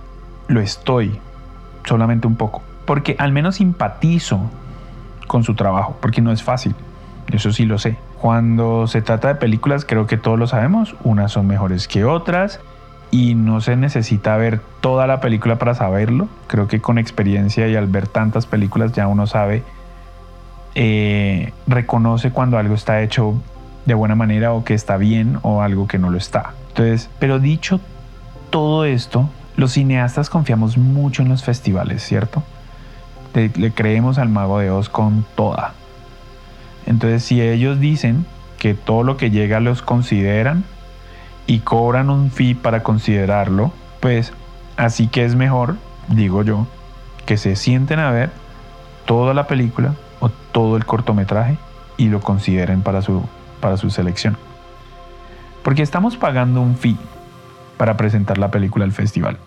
lo 0.48 0.60
estoy, 0.60 1.18
solamente 1.84 2.26
un 2.26 2.36
poco 2.36 2.62
porque 2.92 3.16
al 3.18 3.32
menos 3.32 3.54
simpatizo 3.54 4.38
con 5.26 5.44
su 5.44 5.54
trabajo, 5.54 5.96
porque 6.02 6.20
no 6.20 6.30
es 6.30 6.42
fácil, 6.42 6.74
eso 7.28 7.50
sí 7.50 7.64
lo 7.64 7.78
sé. 7.78 7.96
Cuando 8.20 8.86
se 8.86 9.00
trata 9.00 9.28
de 9.28 9.36
películas, 9.36 9.86
creo 9.86 10.06
que 10.06 10.18
todos 10.18 10.38
lo 10.38 10.46
sabemos, 10.46 10.94
unas 11.02 11.32
son 11.32 11.46
mejores 11.46 11.88
que 11.88 12.04
otras 12.04 12.60
y 13.10 13.34
no 13.34 13.62
se 13.62 13.76
necesita 13.76 14.36
ver 14.36 14.60
toda 14.82 15.06
la 15.06 15.22
película 15.22 15.56
para 15.56 15.74
saberlo. 15.74 16.28
Creo 16.48 16.68
que 16.68 16.82
con 16.82 16.98
experiencia 16.98 17.66
y 17.66 17.76
al 17.76 17.86
ver 17.86 18.08
tantas 18.08 18.44
películas 18.44 18.92
ya 18.92 19.08
uno 19.08 19.26
sabe, 19.26 19.62
eh, 20.74 21.54
reconoce 21.66 22.30
cuando 22.30 22.58
algo 22.58 22.74
está 22.74 23.00
hecho 23.00 23.40
de 23.86 23.94
buena 23.94 24.16
manera 24.16 24.52
o 24.52 24.64
que 24.64 24.74
está 24.74 24.98
bien 24.98 25.38
o 25.40 25.62
algo 25.62 25.86
que 25.86 25.96
no 25.96 26.10
lo 26.10 26.18
está. 26.18 26.52
Entonces, 26.68 27.08
pero 27.18 27.38
dicho 27.38 27.80
todo 28.50 28.84
esto, 28.84 29.30
los 29.56 29.72
cineastas 29.72 30.28
confiamos 30.28 30.76
mucho 30.76 31.22
en 31.22 31.30
los 31.30 31.42
festivales, 31.42 32.02
¿cierto? 32.02 32.42
Le, 33.34 33.72
creemos 33.72 34.18
al 34.18 34.28
mago 34.28 34.58
de 34.58 34.70
Oz 34.70 34.88
con 34.88 35.24
toda. 35.34 35.74
Entonces, 36.86 37.24
si 37.24 37.40
ellos 37.40 37.80
dicen 37.80 38.26
que 38.58 38.74
todo 38.74 39.02
lo 39.02 39.16
que 39.16 39.30
llega 39.30 39.60
los 39.60 39.82
consideran 39.82 40.64
y 41.46 41.60
cobran 41.60 42.10
un 42.10 42.30
fee 42.30 42.54
para 42.54 42.82
considerarlo, 42.82 43.72
pues 44.00 44.32
así 44.76 45.08
que 45.08 45.24
es 45.24 45.34
mejor, 45.34 45.76
digo 46.08 46.42
yo, 46.42 46.66
que 47.26 47.36
se 47.36 47.56
sienten 47.56 47.98
a 47.98 48.10
ver 48.10 48.30
toda 49.04 49.34
la 49.34 49.46
película 49.46 49.94
o 50.20 50.28
todo 50.28 50.76
el 50.76 50.84
cortometraje 50.84 51.56
y 51.96 52.08
lo 52.08 52.20
consideren 52.20 52.82
para 52.82 53.02
su, 53.02 53.22
para 53.60 53.76
su 53.76 53.90
selección. 53.90 54.36
Porque 55.62 55.82
estamos 55.82 56.16
pagando 56.16 56.60
un 56.60 56.76
fee 56.76 56.96
para 57.76 57.96
presentar 57.96 58.38
la 58.38 58.50
película 58.50 58.84
al 58.84 58.92
festival 58.92 59.38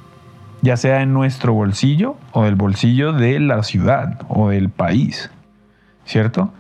ya 0.62 0.78
sea 0.78 1.02
en 1.02 1.14
nuestro 1.14 1.54
bolsillo 1.54 2.18
o 2.32 2.44
del 2.44 2.56
bolsillo 2.56 3.14
de 3.14 3.40
la 3.40 3.64
ciudad 3.64 4.22
o 4.28 4.50
del 4.50 4.70
país, 4.70 5.32
¿cierto? 6.06 6.52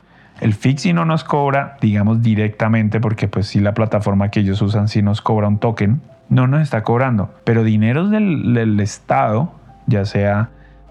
El 0.41 0.53
Fixi 0.53 0.93
no 0.93 1.05
nos 1.05 1.23
cobra, 1.23 1.77
digamos, 1.81 2.21
directamente, 2.21 2.99
porque 2.99 3.27
pues 3.27 3.47
si 3.47 3.59
la 3.59 3.73
plataforma 3.73 4.29
que 4.29 4.41
ellos 4.41 4.61
usan 4.61 4.87
sí 4.87 5.01
nos 5.01 5.21
cobra 5.21 5.47
un 5.47 5.59
token, 5.59 6.01
no 6.29 6.47
nos 6.47 6.61
está 6.61 6.83
cobrando, 6.83 7.33
pero 7.43 7.63
dineros 7.63 8.11
del, 8.11 8.53
del 8.53 8.79
Estado, 8.79 9.53
ya 9.87 10.05
sea 10.05 10.49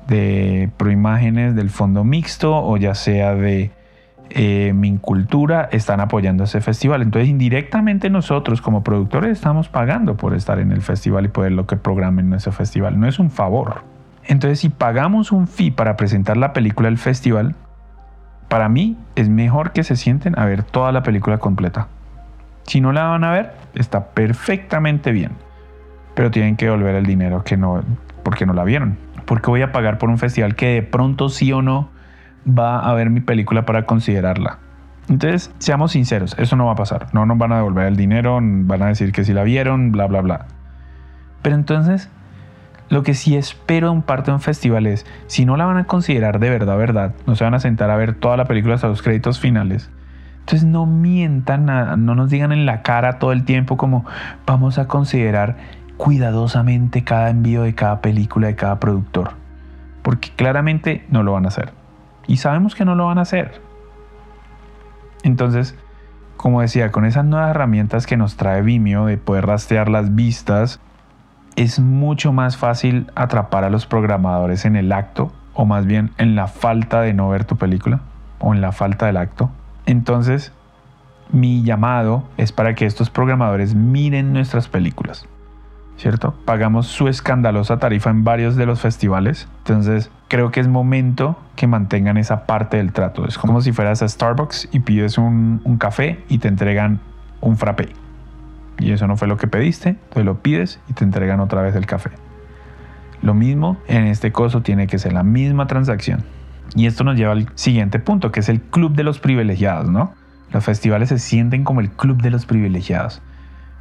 de 0.09 0.71
proimágenes 0.77 1.55
del 1.55 1.71
fondo 1.71 2.05
mixto 2.05 2.57
o 2.57 2.77
ya 2.77 2.95
sea 2.95 3.35
de 3.35 3.71
eh, 4.31 4.73
Mincultura 4.75 5.69
están 5.71 6.01
apoyando 6.01 6.45
ese 6.45 6.61
festival. 6.61 7.03
Entonces, 7.03 7.29
indirectamente 7.29 8.11
nosotros 8.11 8.61
como 8.61 8.83
productores 8.83 9.31
estamos 9.31 9.69
pagando 9.69 10.17
por 10.17 10.35
estar 10.35 10.59
en 10.59 10.73
el 10.73 10.83
festival 10.83 11.27
y 11.27 11.29
poder 11.29 11.53
lo 11.53 11.67
que 11.67 11.77
programen 11.77 12.27
en 12.27 12.35
ese 12.35 12.53
festival. 12.53 12.99
No 12.99 13.07
es 13.07 13.19
un 13.19 13.31
favor. 13.31 13.83
Entonces, 14.27 14.61
si 14.61 14.71
pagamos 14.71 15.33
un 15.33 15.47
fee 15.47 15.71
para 15.71 15.97
presentar 15.97 16.37
la 16.37 16.53
película 16.53 16.89
del 16.89 16.99
festival, 16.99 17.55
para 18.49 18.69
mí 18.69 18.97
es 19.15 19.29
mejor 19.29 19.73
que 19.73 19.85
se 19.85 19.97
sienten 19.97 20.39
a 20.39 20.45
ver 20.45 20.63
toda 20.63 20.93
la 20.93 21.03
película 21.03 21.39
completa. 21.39 21.89
Si 22.65 22.81
no 22.81 22.93
la 22.93 23.05
van 23.05 23.25
a 23.25 23.33
ver, 23.33 23.53
está 23.75 24.07
perfectamente 24.09 25.13
bien. 25.13 25.33
Pero 26.15 26.31
tienen 26.31 26.57
que 26.57 26.67
devolver 26.67 26.95
el 26.95 27.05
dinero 27.05 27.45
que 27.45 27.57
no, 27.57 27.83
porque 28.23 28.47
no 28.47 28.55
la 28.55 28.65
vieron. 28.65 28.97
Porque 29.27 29.51
voy 29.51 29.63
a 29.63 29.73
pagar 29.73 29.99
por 29.99 30.09
un 30.09 30.19
festival 30.19 30.55
que 30.55 30.69
de 30.75 30.83
pronto 30.83 31.29
sí 31.29 31.53
o 31.53 31.63
no 31.63 31.94
va 32.47 32.81
a 32.81 32.93
ver 32.95 33.11
mi 33.11 33.21
película 33.21 33.65
para 33.65 33.87
considerarla. 33.87 34.59
Entonces, 35.09 35.53
seamos 35.59 35.93
sinceros, 35.93 36.35
eso 36.39 36.57
no 36.57 36.67
va 36.67 36.73
a 36.73 36.77
pasar. 36.77 37.09
No 37.13 37.27
nos 37.27 37.37
van 37.37 37.53
a 37.53 37.57
devolver 37.57 37.87
el 37.87 37.97
dinero, 37.97 38.39
van 38.41 38.83
a 38.83 38.87
decir 38.87 39.13
que 39.13 39.25
sí 39.25 39.33
la 39.33 39.43
vieron, 39.43 39.93
bla, 39.93 40.07
bla, 40.07 40.23
bla. 40.23 40.47
Pero 41.43 41.57
entonces, 41.57 42.09
lo 42.89 43.03
que 43.03 43.15
sí 43.15 43.37
espero 43.37 43.89
de 43.89 43.93
un 43.93 44.05
un 44.29 44.41
festival 44.41 44.87
es, 44.87 45.05
si 45.27 45.45
no 45.45 45.57
la 45.57 45.67
van 45.67 45.77
a 45.77 45.85
considerar 45.85 46.39
de 46.39 46.51
verdad, 46.51 46.77
verdad, 46.79 47.15
no 47.27 47.37
se 47.37 47.45
van 47.45 47.55
a 47.55 47.61
sentar 47.61 47.91
a 47.91 47.97
ver 47.97 48.15
toda 48.15 48.37
la 48.37 48.47
película 48.47 48.77
hasta 48.77 48.89
los 48.89 49.03
créditos 49.03 49.41
finales. 49.41 49.91
Entonces 50.41 50.65
no 50.65 50.85
mientan, 50.87 51.67
no 52.05 52.15
nos 52.15 52.31
digan 52.31 52.53
en 52.53 52.67
la 52.67 52.83
cara 52.83 53.19
todo 53.19 53.33
el 53.33 53.45
tiempo 53.45 53.77
como 53.77 54.05
vamos 54.47 54.79
a 54.79 54.87
considerar 54.89 55.57
cuidadosamente 55.97 57.03
cada 57.03 57.31
envío 57.31 57.63
de 57.63 57.75
cada 57.75 58.01
película 58.01 58.49
de 58.49 58.55
cada 58.55 58.79
productor. 58.79 59.33
Porque 60.03 60.31
claramente 60.37 61.07
no 61.09 61.23
lo 61.23 61.33
van 61.33 61.47
a 61.47 61.49
hacer. 61.49 61.73
Y 62.27 62.39
sabemos 62.39 62.75
que 62.75 62.85
no 62.85 62.95
lo 62.95 63.07
van 63.07 63.19
a 63.19 63.23
hacer. 63.23 63.61
Entonces, 65.23 65.77
como 66.37 66.61
decía, 66.61 66.93
con 66.93 67.05
esas 67.05 67.25
nuevas 67.25 67.51
herramientas 67.51 68.07
que 68.07 68.17
nos 68.17 68.37
trae 68.37 68.63
Vimeo 68.63 69.07
de 69.07 69.17
poder 69.17 69.47
rastrear 69.47 69.89
las 69.89 70.15
vistas, 70.15 70.81
es 71.57 71.81
mucho 71.81 72.33
más 72.33 72.57
fácil 72.57 73.11
atrapar 73.15 73.65
a 73.65 73.71
los 73.71 73.87
programadores 73.87 74.65
en 74.65 74.77
el 74.77 74.93
acto, 74.93 75.33
o 75.55 75.65
más 75.65 75.87
bien 75.87 76.11
en 76.19 76.35
la 76.35 76.49
falta 76.49 77.01
de 77.01 77.15
no 77.15 77.29
ver 77.29 77.45
tu 77.45 77.57
película, 77.57 78.01
o 78.41 78.53
en 78.53 78.61
la 78.61 78.73
falta 78.73 79.07
del 79.07 79.17
acto. 79.17 79.51
Entonces, 79.87 80.53
mi 81.31 81.63
llamado 81.63 82.25
es 82.37 82.53
para 82.53 82.75
que 82.75 82.87
estos 82.87 83.11
programadores 83.11 83.75
miren 83.75 84.33
nuestras 84.33 84.69
películas. 84.69 85.27
¿Cierto? 85.97 86.35
Pagamos 86.45 86.87
su 86.87 87.09
escandalosa 87.09 87.79
tarifa 87.79 88.11
en 88.11 88.25
varios 88.25 88.57
de 88.57 88.67
los 88.67 88.81
festivales. 88.81 89.49
Entonces, 89.59 90.11
creo 90.29 90.51
que 90.51 90.61
es 90.61 90.69
momento 90.69 91.39
que 91.57 91.67
mantengan 91.67 92.17
esa 92.17 92.47
parte 92.47 92.79
del 92.79 92.93
trato. 92.93 93.27
Es 93.27 93.39
como 93.39 93.61
si 93.61 93.73
fueras 93.73 94.03
a 94.03 94.09
Starbucks 94.09 94.69
y 94.73 94.81
pides 94.81 95.19
un, 95.19 95.61
un 95.65 95.79
café 95.79 96.25
y 96.29 96.39
te 96.39 96.49
entregan 96.49 97.01
un 97.41 97.57
frappé 97.57 97.91
y 98.79 98.93
eso 98.93 99.07
no 99.07 99.17
fue 99.17 99.29
lo 99.29 99.37
que 99.37 99.47
pediste, 99.47 99.97
te 100.13 100.25
lo 100.25 100.41
pides 100.41 100.81
y 100.89 100.93
te 100.95 101.05
entregan 101.05 101.41
otra 101.41 101.63
vez 101.63 101.75
el 101.75 101.87
café. 101.87 102.11
Lo 103.23 103.35
mismo 103.35 103.79
en 103.89 104.07
este 104.07 104.33
caso 104.33 104.63
tiene 104.63 104.87
que 104.87 104.99
ser 104.99 105.13
la 105.13 105.23
misma 105.23 105.67
transacción. 105.67 106.25
Y 106.75 106.87
esto 106.87 107.05
nos 107.05 107.17
lleva 107.17 107.33
al 107.33 107.49
siguiente 107.55 107.99
punto, 107.99 108.33
que 108.33 108.41
es 108.41 108.49
el 108.49 108.61
club 108.61 108.95
de 108.95 109.05
los 109.05 109.19
privilegiados, 109.19 109.89
¿no? 109.89 110.13
Los 110.51 110.65
festivales 110.65 111.09
se 111.09 111.19
sienten 111.19 111.65
como 111.65 111.81
el 111.81 111.91
club 111.91 112.21
de 112.21 112.31
los 112.31 112.47
privilegiados. 112.47 113.23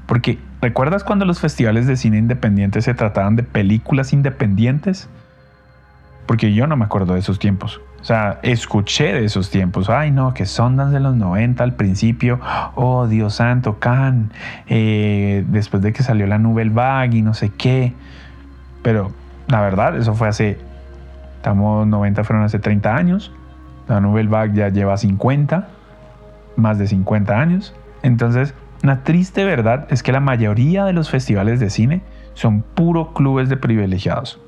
Porque, 0.06 0.40
¿recuerdas 0.62 1.04
cuando 1.04 1.26
los 1.26 1.40
festivales 1.40 1.88
de 1.88 1.96
cine 1.96 2.18
independiente 2.18 2.82
se 2.82 2.94
trataban 2.94 3.36
de 3.36 3.44
películas 3.44 4.14
independientes? 4.14 5.08
Porque 6.26 6.54
yo 6.54 6.68
no 6.68 6.76
me 6.76 6.86
acuerdo 6.86 7.14
de 7.14 7.20
esos 7.20 7.40
tiempos. 7.40 7.82
O 8.04 8.06
sea, 8.06 8.40
escuché 8.44 9.14
de 9.14 9.24
esos 9.24 9.50
tiempos. 9.50 9.90
Ay, 9.90 10.12
no, 10.12 10.34
que 10.34 10.46
Sondas 10.46 10.92
de 10.92 11.00
los 11.00 11.16
90 11.16 11.64
al 11.64 11.74
principio. 11.74 12.40
Oh, 12.76 13.08
Dios 13.08 13.36
santo, 13.36 13.80
Can. 13.80 14.32
Eh, 14.68 15.46
después 15.48 15.82
de 15.82 15.94
que 15.94 16.04
salió 16.04 16.28
la 16.28 16.38
Nouvelle 16.38 16.72
Vague 16.72 17.20
y 17.20 17.22
no 17.22 17.34
sé 17.34 17.50
qué. 17.50 17.94
Pero 18.82 19.12
la 19.48 19.62
verdad, 19.62 19.96
eso 19.98 20.16
fue 20.16 20.28
hace. 20.28 20.60
Estamos 21.38 21.88
90, 21.88 22.26
fueron 22.26 22.44
hace 22.44 22.60
30 22.60 22.94
años. 22.94 23.32
La 23.88 24.02
Nouvelle 24.02 24.30
Vague 24.30 24.54
ya 24.54 24.68
lleva 24.68 24.98
50. 24.98 25.70
Más 26.58 26.78
de 26.78 26.88
50 26.88 27.40
años. 27.40 27.74
Entonces, 28.02 28.54
la 28.84 29.02
triste 29.04 29.46
verdad 29.46 29.88
es 29.90 30.04
que 30.04 30.12
la 30.12 30.20
mayoría 30.20 30.84
de 30.84 30.92
los 30.92 31.10
festivales 31.10 31.62
de 31.62 31.70
cine 31.70 32.02
son 32.34 32.62
puro 32.62 33.14
clubes 33.14 33.48
de 33.48 33.56
privilegiados. 33.56 34.42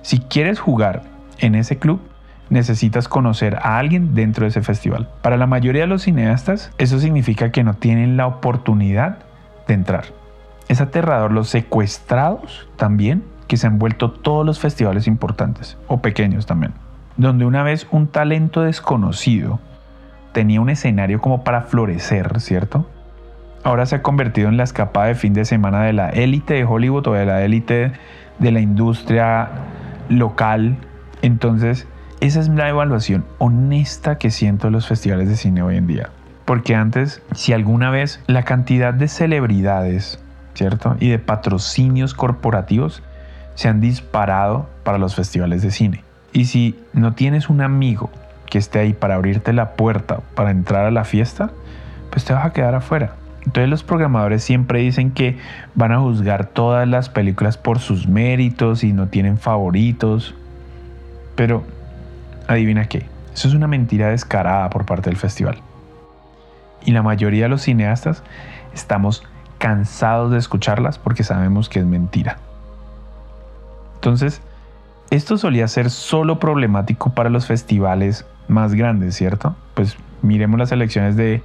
Si 0.00 0.20
quieres 0.20 0.58
jugar 0.58 1.02
en 1.38 1.54
ese 1.54 1.78
club, 1.78 2.00
necesitas 2.48 3.08
conocer 3.08 3.56
a 3.56 3.76
alguien 3.76 4.14
dentro 4.14 4.44
de 4.44 4.48
ese 4.48 4.62
festival. 4.62 5.10
Para 5.20 5.36
la 5.36 5.46
mayoría 5.46 5.82
de 5.82 5.86
los 5.86 6.02
cineastas, 6.02 6.72
eso 6.78 6.98
significa 6.98 7.52
que 7.52 7.62
no 7.62 7.74
tienen 7.74 8.16
la 8.16 8.26
oportunidad 8.26 9.18
de 9.68 9.74
entrar. 9.74 10.06
Es 10.68 10.80
aterrador 10.80 11.30
los 11.30 11.50
secuestrados 11.50 12.68
también, 12.76 13.22
que 13.48 13.58
se 13.58 13.66
han 13.66 13.78
vuelto 13.78 14.12
todos 14.12 14.46
los 14.46 14.60
festivales 14.60 15.06
importantes, 15.06 15.76
o 15.88 16.00
pequeños 16.00 16.46
también, 16.46 16.72
donde 17.18 17.44
una 17.44 17.64
vez 17.64 17.86
un 17.90 18.06
talento 18.06 18.62
desconocido 18.62 19.60
tenía 20.32 20.62
un 20.62 20.70
escenario 20.70 21.20
como 21.20 21.44
para 21.44 21.62
florecer, 21.62 22.40
¿cierto? 22.40 22.86
Ahora 23.62 23.84
se 23.86 23.96
ha 23.96 24.02
convertido 24.02 24.48
en 24.48 24.56
la 24.56 24.64
escapada 24.64 25.08
de 25.08 25.14
fin 25.14 25.34
de 25.34 25.44
semana 25.44 25.82
de 25.82 25.92
la 25.92 26.08
élite 26.10 26.54
de 26.54 26.64
Hollywood 26.64 27.06
o 27.08 27.12
de 27.12 27.26
la 27.26 27.42
élite 27.42 27.92
de 28.38 28.50
la 28.52 28.60
industria 28.60 29.50
local. 30.08 30.76
Entonces, 31.20 31.86
esa 32.20 32.40
es 32.40 32.48
la 32.48 32.68
evaluación 32.68 33.24
honesta 33.38 34.16
que 34.16 34.30
siento 34.30 34.68
de 34.68 34.72
los 34.72 34.86
festivales 34.88 35.28
de 35.28 35.36
cine 35.36 35.62
hoy 35.62 35.76
en 35.76 35.86
día. 35.86 36.08
Porque 36.46 36.74
antes, 36.74 37.22
si 37.32 37.52
alguna 37.52 37.90
vez 37.90 38.22
la 38.26 38.44
cantidad 38.44 38.94
de 38.94 39.08
celebridades, 39.08 40.18
¿cierto? 40.54 40.96
Y 40.98 41.10
de 41.10 41.18
patrocinios 41.18 42.14
corporativos 42.14 43.02
se 43.54 43.68
han 43.68 43.80
disparado 43.80 44.68
para 44.84 44.98
los 44.98 45.14
festivales 45.14 45.62
de 45.62 45.70
cine. 45.70 46.02
Y 46.32 46.46
si 46.46 46.78
no 46.94 47.12
tienes 47.12 47.50
un 47.50 47.60
amigo 47.60 48.10
que 48.46 48.58
esté 48.58 48.78
ahí 48.78 48.94
para 48.94 49.16
abrirte 49.16 49.52
la 49.52 49.72
puerta 49.72 50.20
para 50.34 50.50
entrar 50.50 50.86
a 50.86 50.90
la 50.90 51.04
fiesta, 51.04 51.50
pues 52.10 52.24
te 52.24 52.32
vas 52.32 52.46
a 52.46 52.52
quedar 52.52 52.74
afuera. 52.74 53.19
Entonces 53.44 53.68
los 53.68 53.82
programadores 53.82 54.44
siempre 54.44 54.80
dicen 54.80 55.12
que 55.12 55.38
van 55.74 55.92
a 55.92 56.00
juzgar 56.00 56.46
todas 56.46 56.86
las 56.86 57.08
películas 57.08 57.56
por 57.56 57.78
sus 57.78 58.06
méritos 58.06 58.84
y 58.84 58.92
no 58.92 59.08
tienen 59.08 59.38
favoritos. 59.38 60.34
Pero 61.36 61.64
adivina 62.46 62.86
qué, 62.86 63.06
eso 63.32 63.48
es 63.48 63.54
una 63.54 63.66
mentira 63.66 64.08
descarada 64.08 64.68
por 64.70 64.84
parte 64.84 65.08
del 65.10 65.16
festival. 65.18 65.58
Y 66.84 66.92
la 66.92 67.02
mayoría 67.02 67.44
de 67.44 67.48
los 67.48 67.62
cineastas 67.62 68.22
estamos 68.74 69.22
cansados 69.58 70.30
de 70.32 70.38
escucharlas 70.38 70.98
porque 70.98 71.24
sabemos 71.24 71.68
que 71.68 71.80
es 71.80 71.86
mentira. 71.86 72.38
Entonces, 73.96 74.40
esto 75.10 75.36
solía 75.36 75.68
ser 75.68 75.90
solo 75.90 76.38
problemático 76.38 77.10
para 77.10 77.30
los 77.30 77.46
festivales 77.46 78.26
más 78.48 78.74
grandes, 78.74 79.14
¿cierto? 79.16 79.56
Pues 79.74 79.96
miremos 80.22 80.58
las 80.58 80.72
elecciones 80.72 81.16
de 81.16 81.42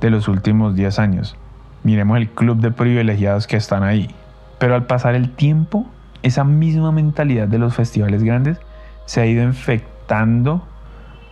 De 0.00 0.10
los 0.10 0.26
últimos 0.26 0.74
10 0.74 0.98
años. 0.98 1.36
Miremos 1.84 2.16
el 2.16 2.28
club 2.28 2.58
de 2.58 2.72
privilegiados 2.72 3.46
que 3.46 3.56
están 3.56 3.84
ahí. 3.84 4.10
Pero 4.58 4.74
al 4.74 4.86
pasar 4.86 5.14
el 5.14 5.30
tiempo, 5.30 5.86
esa 6.24 6.42
misma 6.42 6.90
mentalidad 6.90 7.46
de 7.46 7.58
los 7.58 7.72
festivales 7.72 8.24
grandes 8.24 8.58
se 9.06 9.20
ha 9.20 9.26
ido 9.26 9.44
infectando 9.44 10.66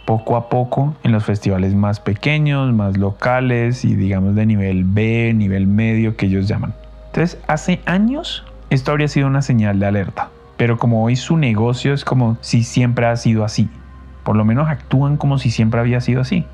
poco 0.07 0.37
a 0.37 0.49
poco 0.49 0.95
en 1.03 1.11
los 1.11 1.25
festivales 1.25 1.75
más 1.75 1.99
pequeños, 1.99 2.73
más 2.73 2.97
locales 2.97 3.85
y 3.85 3.97
digamos 3.97 4.37
de 4.37 4.47
nivel 4.47 4.85
B, 4.85 5.33
nivel 5.35 5.67
medio 5.67 6.17
que 6.17 6.27
ellos 6.27 6.47
llaman. 6.47 6.73
Entonces, 7.07 7.41
hace 7.49 7.81
años 7.87 8.45
esto 8.71 8.93
habría 8.93 9.09
sido 9.09 9.27
una 9.27 9.43
señal 9.43 9.81
de 9.81 9.87
alerta, 9.87 10.29
pero 10.57 10.79
como 10.79 11.03
hoy 11.03 11.17
su 11.17 11.37
negocio 11.37 11.93
es 11.93 12.05
como 12.05 12.39
si 12.41 12.63
siempre 12.63 13.07
ha 13.07 13.17
sido 13.17 13.45
así, 13.45 13.69
por 14.23 14.37
lo 14.37 14.45
menos 14.45 14.69
actúan 14.69 15.17
como 15.17 15.39
si 15.39 15.51
siempre 15.51 15.81
había 15.81 16.01
sido 16.01 16.21
así. 16.21 16.47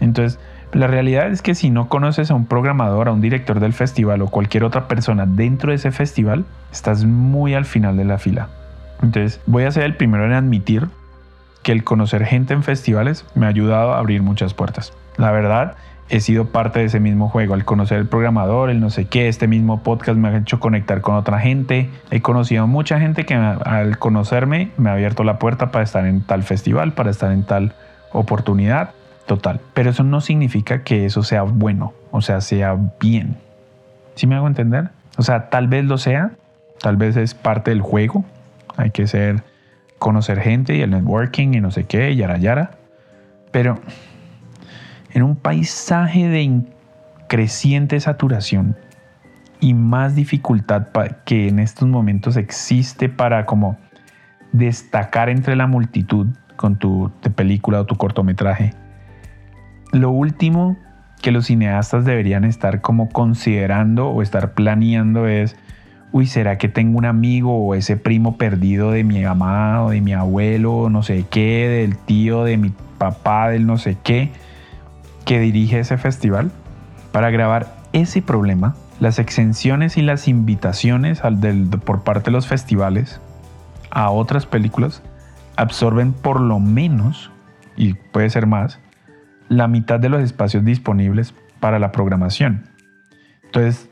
Entonces, 0.00 0.38
la 0.72 0.86
realidad 0.88 1.28
es 1.28 1.40
que 1.40 1.54
si 1.54 1.70
no 1.70 1.88
conoces 1.88 2.30
a 2.30 2.34
un 2.34 2.46
programador, 2.46 3.08
a 3.08 3.12
un 3.12 3.20
director 3.20 3.60
del 3.60 3.72
festival 3.72 4.22
o 4.22 4.28
cualquier 4.28 4.64
otra 4.64 4.88
persona 4.88 5.24
dentro 5.24 5.70
de 5.70 5.76
ese 5.76 5.92
festival, 5.92 6.44
estás 6.72 7.04
muy 7.04 7.54
al 7.54 7.64
final 7.64 7.96
de 7.96 8.04
la 8.04 8.18
fila. 8.18 8.48
Entonces 9.00 9.40
voy 9.46 9.64
a 9.64 9.70
ser 9.70 9.84
el 9.84 9.96
primero 9.96 10.24
en 10.24 10.32
admitir 10.32 10.88
que 11.62 11.72
el 11.72 11.84
conocer 11.84 12.24
gente 12.24 12.54
en 12.54 12.62
festivales 12.62 13.24
me 13.34 13.46
ha 13.46 13.50
ayudado 13.50 13.94
a 13.94 13.98
abrir 13.98 14.22
muchas 14.22 14.52
puertas. 14.52 14.92
La 15.16 15.30
verdad, 15.30 15.76
he 16.08 16.20
sido 16.20 16.46
parte 16.46 16.80
de 16.80 16.86
ese 16.86 17.00
mismo 17.00 17.28
juego. 17.28 17.54
Al 17.54 17.64
conocer 17.64 17.98
el 17.98 18.06
programador, 18.06 18.68
el 18.70 18.80
no 18.80 18.90
sé 18.90 19.06
qué, 19.06 19.28
este 19.28 19.46
mismo 19.46 19.82
podcast 19.82 20.18
me 20.18 20.28
ha 20.28 20.36
hecho 20.36 20.60
conectar 20.60 21.00
con 21.00 21.14
otra 21.14 21.38
gente. 21.38 21.88
He 22.10 22.20
conocido 22.20 22.64
a 22.64 22.66
mucha 22.66 22.98
gente 23.00 23.24
que 23.24 23.34
al 23.34 23.98
conocerme 23.98 24.70
me 24.76 24.90
ha 24.90 24.94
abierto 24.94 25.24
la 25.24 25.38
puerta 25.38 25.70
para 25.70 25.84
estar 25.84 26.04
en 26.06 26.22
tal 26.22 26.42
festival, 26.42 26.92
para 26.92 27.10
estar 27.10 27.32
en 27.32 27.44
tal 27.44 27.74
oportunidad. 28.12 28.90
Total. 29.26 29.60
Pero 29.72 29.90
eso 29.90 30.02
no 30.04 30.20
significa 30.20 30.82
que 30.82 31.06
eso 31.06 31.22
sea 31.22 31.42
bueno, 31.42 31.94
o 32.10 32.20
sea, 32.20 32.40
sea 32.40 32.76
bien. 33.00 33.36
¿Sí 34.14 34.26
me 34.26 34.34
hago 34.34 34.46
entender? 34.46 34.90
O 35.16 35.22
sea, 35.22 35.48
tal 35.48 35.68
vez 35.68 35.84
lo 35.84 35.98
sea, 35.98 36.32
tal 36.80 36.96
vez 36.96 37.16
es 37.16 37.34
parte 37.34 37.70
del 37.70 37.80
juego, 37.80 38.24
hay 38.76 38.90
que 38.90 39.06
ser, 39.06 39.42
conocer 39.98 40.40
gente 40.40 40.76
y 40.76 40.82
el 40.82 40.90
networking 40.90 41.54
y 41.54 41.60
no 41.60 41.70
sé 41.70 41.84
qué, 41.84 42.14
yara 42.14 42.36
yara. 42.36 42.72
Pero 43.50 43.78
en 45.12 45.22
un 45.22 45.36
paisaje 45.36 46.28
de 46.28 46.62
creciente 47.28 47.98
saturación 48.00 48.76
y 49.60 49.72
más 49.72 50.14
dificultad 50.14 50.88
que 51.24 51.48
en 51.48 51.58
estos 51.58 51.88
momentos 51.88 52.36
existe 52.36 53.08
para 53.08 53.46
como 53.46 53.78
destacar 54.52 55.30
entre 55.30 55.56
la 55.56 55.66
multitud 55.66 56.26
con 56.56 56.76
tu 56.76 57.10
película 57.34 57.80
o 57.80 57.86
tu 57.86 57.96
cortometraje, 57.96 58.74
lo 59.94 60.10
último 60.10 60.76
que 61.22 61.30
los 61.30 61.46
cineastas 61.46 62.04
deberían 62.04 62.44
estar 62.44 62.80
como 62.80 63.08
considerando 63.08 64.08
o 64.08 64.22
estar 64.22 64.52
planeando 64.52 65.28
es, 65.28 65.56
uy, 66.12 66.26
¿será 66.26 66.58
que 66.58 66.68
tengo 66.68 66.98
un 66.98 67.04
amigo 67.04 67.64
o 67.64 67.74
ese 67.74 67.96
primo 67.96 68.36
perdido 68.36 68.90
de 68.90 69.04
mi 69.04 69.22
mamá 69.22 69.84
o 69.84 69.90
de 69.90 70.00
mi 70.00 70.12
abuelo, 70.12 70.90
no 70.90 71.02
sé 71.02 71.24
qué, 71.30 71.68
del 71.68 71.96
tío, 71.96 72.42
de 72.44 72.56
mi 72.56 72.72
papá, 72.98 73.48
del 73.48 73.66
no 73.66 73.78
sé 73.78 73.96
qué, 74.02 74.30
que 75.24 75.38
dirige 75.38 75.78
ese 75.78 75.96
festival? 75.96 76.50
Para 77.12 77.30
grabar 77.30 77.76
ese 77.92 78.20
problema, 78.20 78.74
las 78.98 79.20
exenciones 79.20 79.96
y 79.96 80.02
las 80.02 80.26
invitaciones 80.26 81.22
por 81.84 82.02
parte 82.02 82.26
de 82.26 82.32
los 82.32 82.48
festivales 82.48 83.20
a 83.90 84.10
otras 84.10 84.44
películas 84.44 85.02
absorben 85.56 86.12
por 86.12 86.40
lo 86.40 86.58
menos, 86.58 87.30
y 87.76 87.94
puede 87.94 88.28
ser 88.28 88.48
más, 88.48 88.80
la 89.48 89.68
mitad 89.68 90.00
de 90.00 90.08
los 90.08 90.22
espacios 90.22 90.64
disponibles 90.64 91.34
para 91.60 91.78
la 91.78 91.92
programación. 91.92 92.64
Entonces, 93.44 93.88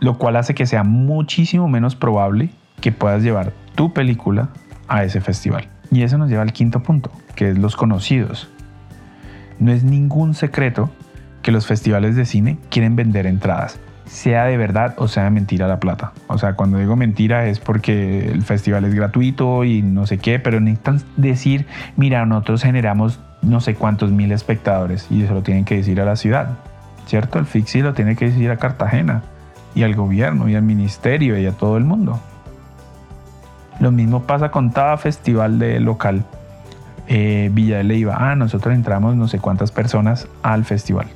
lo 0.00 0.18
cual 0.18 0.36
hace 0.36 0.54
que 0.54 0.66
sea 0.66 0.84
muchísimo 0.84 1.68
menos 1.68 1.96
probable 1.96 2.50
que 2.80 2.92
puedas 2.92 3.22
llevar 3.22 3.52
tu 3.74 3.92
película 3.92 4.48
a 4.88 5.04
ese 5.04 5.20
festival. 5.20 5.68
Y 5.90 6.02
eso 6.02 6.18
nos 6.18 6.28
lleva 6.28 6.42
al 6.42 6.52
quinto 6.52 6.82
punto, 6.82 7.10
que 7.34 7.50
es 7.50 7.58
los 7.58 7.76
conocidos. 7.76 8.48
No 9.58 9.72
es 9.72 9.84
ningún 9.84 10.34
secreto 10.34 10.90
que 11.42 11.52
los 11.52 11.66
festivales 11.66 12.16
de 12.16 12.24
cine 12.24 12.58
quieren 12.70 12.96
vender 12.96 13.26
entradas, 13.26 13.78
sea 14.06 14.44
de 14.44 14.56
verdad 14.56 14.94
o 14.96 15.08
sea 15.08 15.24
de 15.24 15.30
mentira 15.30 15.68
la 15.68 15.80
plata. 15.80 16.12
O 16.28 16.38
sea, 16.38 16.54
cuando 16.54 16.78
digo 16.78 16.96
mentira 16.96 17.46
es 17.46 17.60
porque 17.60 18.30
el 18.30 18.42
festival 18.42 18.84
es 18.84 18.94
gratuito 18.94 19.64
y 19.64 19.82
no 19.82 20.06
sé 20.06 20.18
qué, 20.18 20.38
pero 20.38 20.60
necesitan 20.60 21.00
decir, 21.16 21.66
mira, 21.96 22.24
nosotros 22.26 22.62
generamos 22.62 23.20
no 23.42 23.60
sé 23.60 23.74
cuántos 23.74 24.10
mil 24.10 24.32
espectadores 24.32 25.06
y 25.10 25.24
eso 25.24 25.34
lo 25.34 25.42
tienen 25.42 25.64
que 25.64 25.76
decir 25.76 26.00
a 26.00 26.04
la 26.04 26.16
ciudad, 26.16 26.58
¿cierto? 27.06 27.38
El 27.38 27.46
Fixi 27.46 27.82
lo 27.82 27.92
tiene 27.92 28.16
que 28.16 28.26
decir 28.26 28.50
a 28.50 28.56
Cartagena 28.56 29.22
y 29.74 29.82
al 29.82 29.94
gobierno 29.94 30.48
y 30.48 30.54
al 30.54 30.62
ministerio 30.62 31.38
y 31.38 31.46
a 31.46 31.52
todo 31.52 31.76
el 31.76 31.84
mundo. 31.84 32.20
Lo 33.80 33.90
mismo 33.90 34.22
pasa 34.22 34.50
con 34.50 34.70
cada 34.70 34.96
festival 34.96 35.58
de 35.58 35.80
local. 35.80 36.24
Eh, 37.08 37.50
Villa 37.52 37.78
de 37.78 37.84
Leiva, 37.84 38.16
ah, 38.18 38.36
nosotros 38.36 38.74
entramos 38.74 39.16
no 39.16 39.26
sé 39.26 39.38
cuántas 39.40 39.72
personas 39.72 40.28
al 40.42 40.64
festival. 40.64 41.08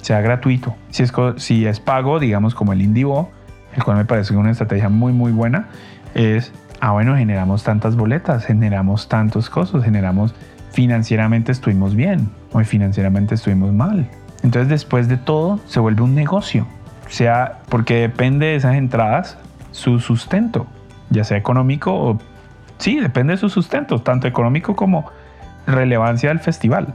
Sea 0.00 0.20
gratuito. 0.20 0.74
Si 0.90 1.02
es, 1.02 1.12
si 1.36 1.66
es 1.66 1.80
pago, 1.80 2.18
digamos 2.18 2.54
como 2.54 2.72
el 2.72 2.82
Indivo, 2.82 3.30
el 3.76 3.84
cual 3.84 3.96
me 3.96 4.04
parece 4.04 4.36
una 4.36 4.50
estrategia 4.50 4.88
muy 4.88 5.12
muy 5.12 5.30
buena, 5.30 5.68
es, 6.14 6.52
ah 6.80 6.92
bueno, 6.92 7.16
generamos 7.16 7.62
tantas 7.62 7.96
boletas, 7.96 8.44
generamos 8.44 9.08
tantos 9.08 9.48
costos, 9.48 9.84
generamos 9.84 10.34
financieramente 10.74 11.52
estuvimos 11.52 11.94
bien 11.94 12.28
o 12.52 12.58
financieramente 12.64 13.36
estuvimos 13.36 13.72
mal. 13.72 14.08
Entonces 14.42 14.68
después 14.68 15.08
de 15.08 15.16
todo 15.16 15.60
se 15.66 15.80
vuelve 15.80 16.02
un 16.02 16.14
negocio, 16.14 16.66
sea 17.08 17.60
porque 17.68 18.00
depende 18.00 18.46
de 18.46 18.56
esas 18.56 18.74
entradas 18.74 19.38
su 19.70 20.00
sustento, 20.00 20.66
ya 21.10 21.24
sea 21.24 21.38
económico 21.38 21.94
o 21.94 22.18
sí, 22.78 22.98
depende 22.98 23.34
de 23.34 23.36
su 23.38 23.48
sustento, 23.48 24.00
tanto 24.00 24.26
económico 24.26 24.74
como 24.74 25.10
relevancia 25.66 26.28
del 26.28 26.40
festival. 26.40 26.94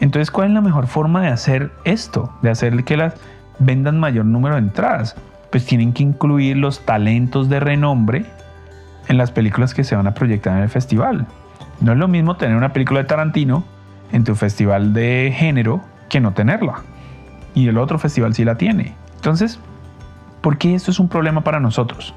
Entonces, 0.00 0.30
¿cuál 0.30 0.48
es 0.48 0.54
la 0.54 0.60
mejor 0.60 0.88
forma 0.88 1.22
de 1.22 1.28
hacer 1.28 1.70
esto? 1.84 2.32
De 2.42 2.50
hacer 2.50 2.84
que 2.84 2.96
las 2.96 3.14
vendan 3.60 3.98
mayor 3.98 4.24
número 4.24 4.56
de 4.56 4.62
entradas. 4.62 5.14
Pues 5.50 5.64
tienen 5.64 5.92
que 5.92 6.02
incluir 6.02 6.56
los 6.56 6.84
talentos 6.84 7.48
de 7.48 7.60
renombre 7.60 8.26
en 9.06 9.16
las 9.16 9.30
películas 9.30 9.72
que 9.72 9.84
se 9.84 9.94
van 9.94 10.08
a 10.08 10.14
proyectar 10.14 10.56
en 10.56 10.64
el 10.64 10.68
festival. 10.68 11.26
No 11.80 11.92
es 11.92 11.98
lo 11.98 12.08
mismo 12.08 12.36
tener 12.36 12.56
una 12.56 12.72
película 12.72 13.00
de 13.00 13.06
Tarantino 13.06 13.64
en 14.12 14.24
tu 14.24 14.34
festival 14.34 14.92
de 14.92 15.34
género 15.36 15.80
que 16.08 16.20
no 16.20 16.32
tenerla. 16.32 16.82
Y 17.54 17.68
el 17.68 17.78
otro 17.78 17.98
festival 17.98 18.34
sí 18.34 18.44
la 18.44 18.56
tiene. 18.56 18.94
Entonces, 19.16 19.58
¿por 20.40 20.58
qué 20.58 20.74
esto 20.74 20.90
es 20.90 20.98
un 20.98 21.08
problema 21.08 21.42
para 21.42 21.60
nosotros? 21.60 22.14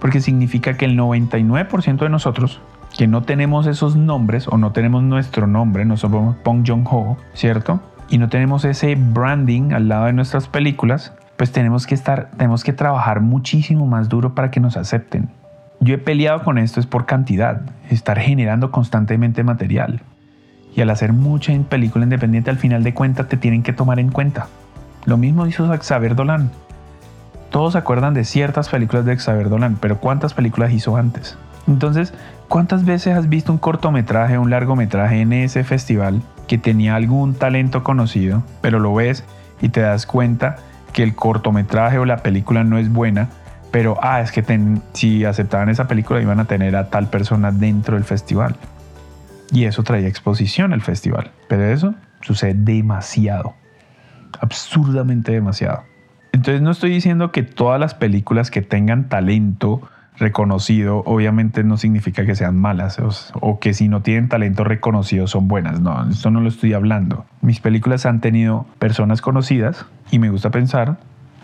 Porque 0.00 0.20
significa 0.20 0.76
que 0.76 0.84
el 0.84 0.98
99% 0.98 1.98
de 1.98 2.08
nosotros 2.08 2.60
que 2.96 3.06
no 3.06 3.22
tenemos 3.22 3.66
esos 3.66 3.94
nombres 3.96 4.48
o 4.48 4.56
no 4.56 4.72
tenemos 4.72 5.02
nuestro 5.02 5.46
nombre, 5.46 5.84
no 5.84 5.96
somos 5.96 6.36
Pong 6.36 6.64
Jong-ho, 6.66 7.18
¿cierto? 7.34 7.80
Y 8.08 8.18
no 8.18 8.28
tenemos 8.28 8.64
ese 8.64 8.94
branding 8.94 9.72
al 9.72 9.88
lado 9.88 10.06
de 10.06 10.12
nuestras 10.14 10.48
películas, 10.48 11.12
pues 11.36 11.52
tenemos 11.52 11.86
que 11.86 11.94
estar, 11.94 12.30
tenemos 12.36 12.64
que 12.64 12.72
trabajar 12.72 13.20
muchísimo 13.20 13.86
más 13.86 14.08
duro 14.08 14.34
para 14.34 14.50
que 14.50 14.60
nos 14.60 14.76
acepten. 14.76 15.28
Yo 15.80 15.94
he 15.94 15.98
peleado 15.98 16.42
con 16.42 16.58
esto 16.58 16.80
es 16.80 16.86
por 16.86 17.06
cantidad, 17.06 17.62
estar 17.90 18.18
generando 18.18 18.70
constantemente 18.70 19.44
material. 19.44 20.00
Y 20.74 20.80
al 20.80 20.90
hacer 20.90 21.12
mucha 21.12 21.52
película 21.68 22.04
independiente, 22.04 22.50
al 22.50 22.58
final 22.58 22.82
de 22.82 22.94
cuentas 22.94 23.28
te 23.28 23.36
tienen 23.36 23.62
que 23.62 23.72
tomar 23.72 23.98
en 23.98 24.10
cuenta. 24.10 24.48
Lo 25.04 25.16
mismo 25.16 25.46
hizo 25.46 25.68
Xavier 25.68 26.14
Dolan. 26.14 26.50
Todos 27.50 27.72
se 27.72 27.78
acuerdan 27.78 28.14
de 28.14 28.24
ciertas 28.24 28.68
películas 28.68 29.04
de 29.04 29.16
Xavier 29.16 29.48
Dolan, 29.48 29.76
pero 29.80 29.98
¿cuántas 29.98 30.34
películas 30.34 30.72
hizo 30.72 30.96
antes? 30.96 31.38
Entonces, 31.68 32.12
¿cuántas 32.48 32.84
veces 32.84 33.16
has 33.16 33.28
visto 33.28 33.52
un 33.52 33.58
cortometraje, 33.58 34.38
un 34.38 34.50
largometraje 34.50 35.20
en 35.20 35.32
ese 35.32 35.64
festival 35.64 36.22
que 36.46 36.58
tenía 36.58 36.94
algún 36.96 37.34
talento 37.34 37.82
conocido, 37.82 38.42
pero 38.60 38.78
lo 38.78 38.94
ves 38.94 39.24
y 39.60 39.68
te 39.68 39.80
das 39.80 40.06
cuenta 40.06 40.56
que 40.92 41.02
el 41.02 41.14
cortometraje 41.14 41.98
o 41.98 42.04
la 42.04 42.18
película 42.18 42.64
no 42.64 42.78
es 42.78 42.92
buena 42.92 43.28
pero, 43.76 43.98
ah, 44.00 44.22
es 44.22 44.32
que 44.32 44.42
si 44.94 45.26
aceptaban 45.26 45.68
esa 45.68 45.86
película 45.86 46.22
iban 46.22 46.40
a 46.40 46.46
tener 46.46 46.74
a 46.76 46.88
tal 46.88 47.10
persona 47.10 47.52
dentro 47.52 47.96
del 47.96 48.04
festival. 48.04 48.56
Y 49.52 49.64
eso 49.64 49.82
traía 49.82 50.08
exposición 50.08 50.72
al 50.72 50.80
festival. 50.80 51.30
Pero 51.46 51.62
eso 51.66 51.94
sucede 52.22 52.54
demasiado. 52.54 53.52
Absurdamente 54.40 55.32
demasiado. 55.32 55.82
Entonces 56.32 56.62
no 56.62 56.70
estoy 56.70 56.88
diciendo 56.88 57.32
que 57.32 57.42
todas 57.42 57.78
las 57.78 57.92
películas 57.92 58.50
que 58.50 58.62
tengan 58.62 59.10
talento 59.10 59.82
reconocido 60.16 61.02
obviamente 61.04 61.62
no 61.62 61.76
significa 61.76 62.24
que 62.24 62.34
sean 62.34 62.56
malas 62.56 62.98
o, 62.98 63.10
o, 63.42 63.60
que 63.60 63.74
si 63.74 63.88
no 63.88 64.00
tienen 64.00 64.30
talento 64.30 64.64
reconocido 64.64 65.26
son 65.26 65.48
buenas. 65.48 65.82
No, 65.82 66.08
esto 66.08 66.30
no 66.30 66.40
lo 66.40 66.48
estoy 66.48 66.72
hablando. 66.72 67.26
Mis 67.42 67.60
películas 67.60 68.06
han 68.06 68.22
tenido 68.22 68.64
personas 68.78 69.20
conocidas 69.20 69.84
y 70.10 70.18
me 70.18 70.30
gusta 70.30 70.50
pensar 70.50 70.96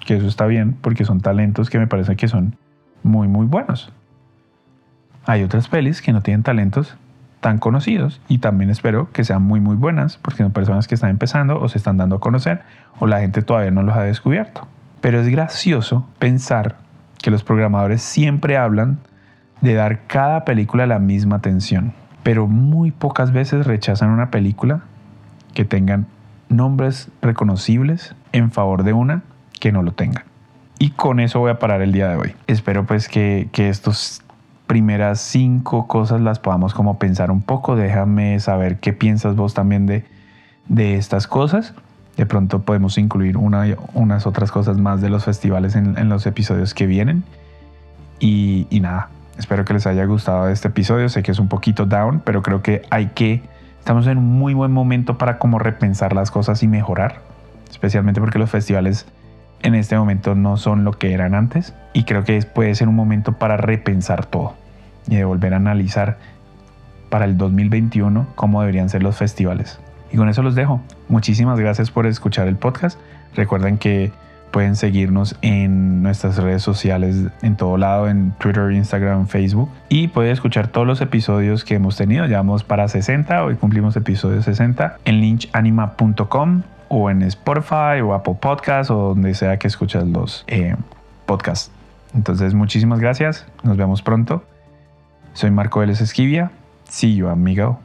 que 0.05 0.17
eso 0.17 0.27
está 0.27 0.47
bien 0.47 0.77
porque 0.81 1.05
son 1.05 1.21
talentos 1.21 1.71
que 1.71 1.79
me 1.79 1.87
parece 1.87 2.17
que 2.17 2.29
son 2.29 2.57
muy 3.03 3.29
muy 3.29 3.47
buenos. 3.47 3.93
Hay 5.27 5.43
otras 5.43 5.69
pelis 5.69 6.03
que 6.03 6.13
no 6.13 6.21
tienen 6.21 6.43
talentos 6.43 6.97
tan 7.41 7.59
conocidos 7.59 8.21
y 8.29 8.39
también 8.39 8.71
espero 8.71 9.11
que 9.13 9.25
sean 9.25 9.43
muy 9.43 9.61
muy 9.61 9.77
buenas 9.77 10.17
porque 10.17 10.43
son 10.43 10.53
personas 10.53 10.89
que 10.89 10.95
están 10.95 11.11
empezando 11.11 11.61
o 11.61 11.69
se 11.69 11.79
están 11.79 11.97
dando 11.97 12.17
a 12.17 12.21
conocer 12.21 12.63
o 12.99 13.07
la 13.07 13.21
gente 13.21 13.43
todavía 13.43 13.71
no 13.71 13.83
los 13.83 13.97
ha 13.97 14.03
descubierto. 14.03 14.67
Pero 15.01 15.21
es 15.21 15.29
gracioso 15.29 16.07
pensar 16.19 16.77
que 17.21 17.31
los 17.31 17.43
programadores 17.45 18.03
siempre 18.03 18.57
hablan 18.57 18.99
de 19.61 19.75
dar 19.75 20.07
cada 20.07 20.45
película 20.45 20.87
la 20.87 20.99
misma 20.99 21.37
atención, 21.37 21.93
pero 22.23 22.47
muy 22.47 22.91
pocas 22.91 23.33
veces 23.33 23.67
rechazan 23.67 24.11
una 24.11 24.31
película 24.31 24.83
que 25.55 25.65
tengan 25.65 26.07
nombres 26.49 27.11
reconocibles 27.21 28.15
en 28.33 28.51
favor 28.51 28.83
de 28.83 28.93
una 28.93 29.23
que 29.63 29.71
no 29.71 29.85
lo 29.85 29.93
tengan. 29.93 30.25
Y 30.81 30.91
con 30.91 31.21
eso 31.21 31.39
voy 31.39 31.53
a 31.53 31.61
parar 31.61 31.83
el 31.83 31.93
día 31.93 32.09
de 32.09 32.17
hoy. 32.17 32.35
Espero 32.49 32.85
pues 32.85 33.07
que, 33.07 33.49
que 33.53 33.69
estas 33.69 34.21
primeras 34.67 35.21
cinco 35.21 35.87
cosas 35.87 36.21
las 36.21 36.41
podamos 36.41 36.75
como 36.75 36.99
pensar 36.99 37.31
un 37.31 37.43
poco. 37.43 37.77
Déjame 37.77 38.41
saber 38.41 38.81
qué 38.81 38.93
piensas 38.93 39.37
vos 39.37 39.55
también 39.55 39.87
de, 39.87 40.05
de 40.67 40.97
estas 40.97 41.29
cosas. 41.29 41.75
De 42.17 42.27
pronto 42.27 42.63
podemos 42.63 42.99
incluir 42.99 43.37
una, 43.37 43.77
unas 43.95 44.27
otras 44.27 44.51
cosas 44.51 44.79
más 44.79 45.01
de 45.01 45.11
los 45.11 45.25
festivales 45.25 45.77
en, 45.77 45.97
en 45.97 46.09
los 46.09 46.27
episodios 46.27 46.75
que 46.75 46.87
vienen. 46.87 47.23
Y, 48.19 48.67
y, 48.69 48.81
nada, 48.81 49.11
espero 49.39 49.65
que 49.65 49.75
les 49.75 49.87
haya 49.87 50.05
gustado 50.07 50.49
este 50.49 50.67
episodio. 50.67 51.09
Sé 51.09 51.23
que 51.23 51.31
es 51.31 51.39
un 51.39 51.47
poquito 51.47 51.87
down, 51.87 52.21
pero 52.25 52.43
creo 52.43 52.63
que 52.63 52.83
hay 52.91 53.11
que... 53.15 53.45
Estamos 53.79 54.09
en 54.09 54.19
un 54.19 54.27
muy 54.41 54.55
buen 54.55 54.73
momento 54.73 55.19
para 55.19 55.39
como 55.39 55.61
repensar 55.61 56.15
las 56.15 56.33
cosas 56.33 56.65
y 56.65 56.67
mejorar. 56.67 57.21
Especialmente 57.71 58.21
porque 58.21 58.41
los 58.41 58.51
festivales 58.51 59.07
en 59.63 59.75
este 59.75 59.97
momento 59.97 60.35
no 60.35 60.57
son 60.57 60.85
lo 60.85 60.93
que 60.93 61.13
eran 61.13 61.35
antes 61.35 61.75
y 61.93 62.05
creo 62.05 62.25
que 62.25 62.41
puede 62.43 62.75
ser 62.75 62.89
un 62.89 62.97
momento 62.97 63.35
para 63.35 63.57
repensar 63.57 64.27
todo 64.27 64.55
y 65.09 65.17
de 65.17 65.25
volver 65.25 65.55
a 65.55 65.57
analizar 65.57 66.19
para 67.11 67.25
el 67.25 67.37
2021 67.37 68.27
cómo 68.35 68.61
deberían 68.61 68.89
ser 68.89 69.03
los 69.03 69.17
festivales. 69.17 69.79
Y 70.13 70.17
con 70.17 70.29
eso 70.29 70.43
los 70.43 70.55
dejo. 70.55 70.81
Muchísimas 71.09 71.59
gracias 71.59 71.91
por 71.91 72.07
escuchar 72.07 72.49
el 72.49 72.57
podcast. 72.57 72.99
Recuerden 73.35 73.79
que 73.79 74.13
pueden 74.51 74.77
seguirnos 74.77 75.37
en 75.41 76.03
nuestras 76.03 76.37
redes 76.37 76.63
sociales 76.63 77.17
en 77.41 77.57
todo 77.57 77.79
lado, 77.79 78.09
en 78.09 78.33
Twitter, 78.33 78.71
Instagram, 78.71 79.27
Facebook. 79.27 79.71
Y 79.89 80.09
pueden 80.09 80.33
escuchar 80.33 80.69
todos 80.69 80.87
los 80.87 81.01
episodios 81.01 81.65
que 81.65 81.75
hemos 81.75 81.97
tenido. 81.97 82.27
Ya 82.27 82.37
vamos 82.37 82.63
para 82.63 82.87
60, 82.87 83.45
hoy 83.45 83.57
cumplimos 83.57 83.97
episodio 83.97 84.43
60 84.43 84.99
en 85.05 85.21
lynchanima.com 85.21 86.63
o 86.95 87.09
en 87.09 87.23
Spotify 87.23 88.03
o 88.05 88.13
Apple 88.13 88.37
Podcasts 88.39 88.91
o 88.91 89.15
donde 89.15 89.35
sea 89.35 89.59
que 89.59 89.67
escuchas 89.67 90.07
los 90.07 90.45
eh, 90.47 90.77
podcasts. 91.25 91.73
Entonces, 92.15 92.53
muchísimas 92.53 93.01
gracias. 93.01 93.47
Nos 93.63 93.79
vemos 93.79 94.03
pronto. 94.03 94.45
Soy 95.33 95.51
Marco 95.51 95.81
Vélez 95.81 96.03
Esquivia. 96.03 96.51
See 96.85 97.17
you, 97.17 97.29
amigo. 97.29 97.81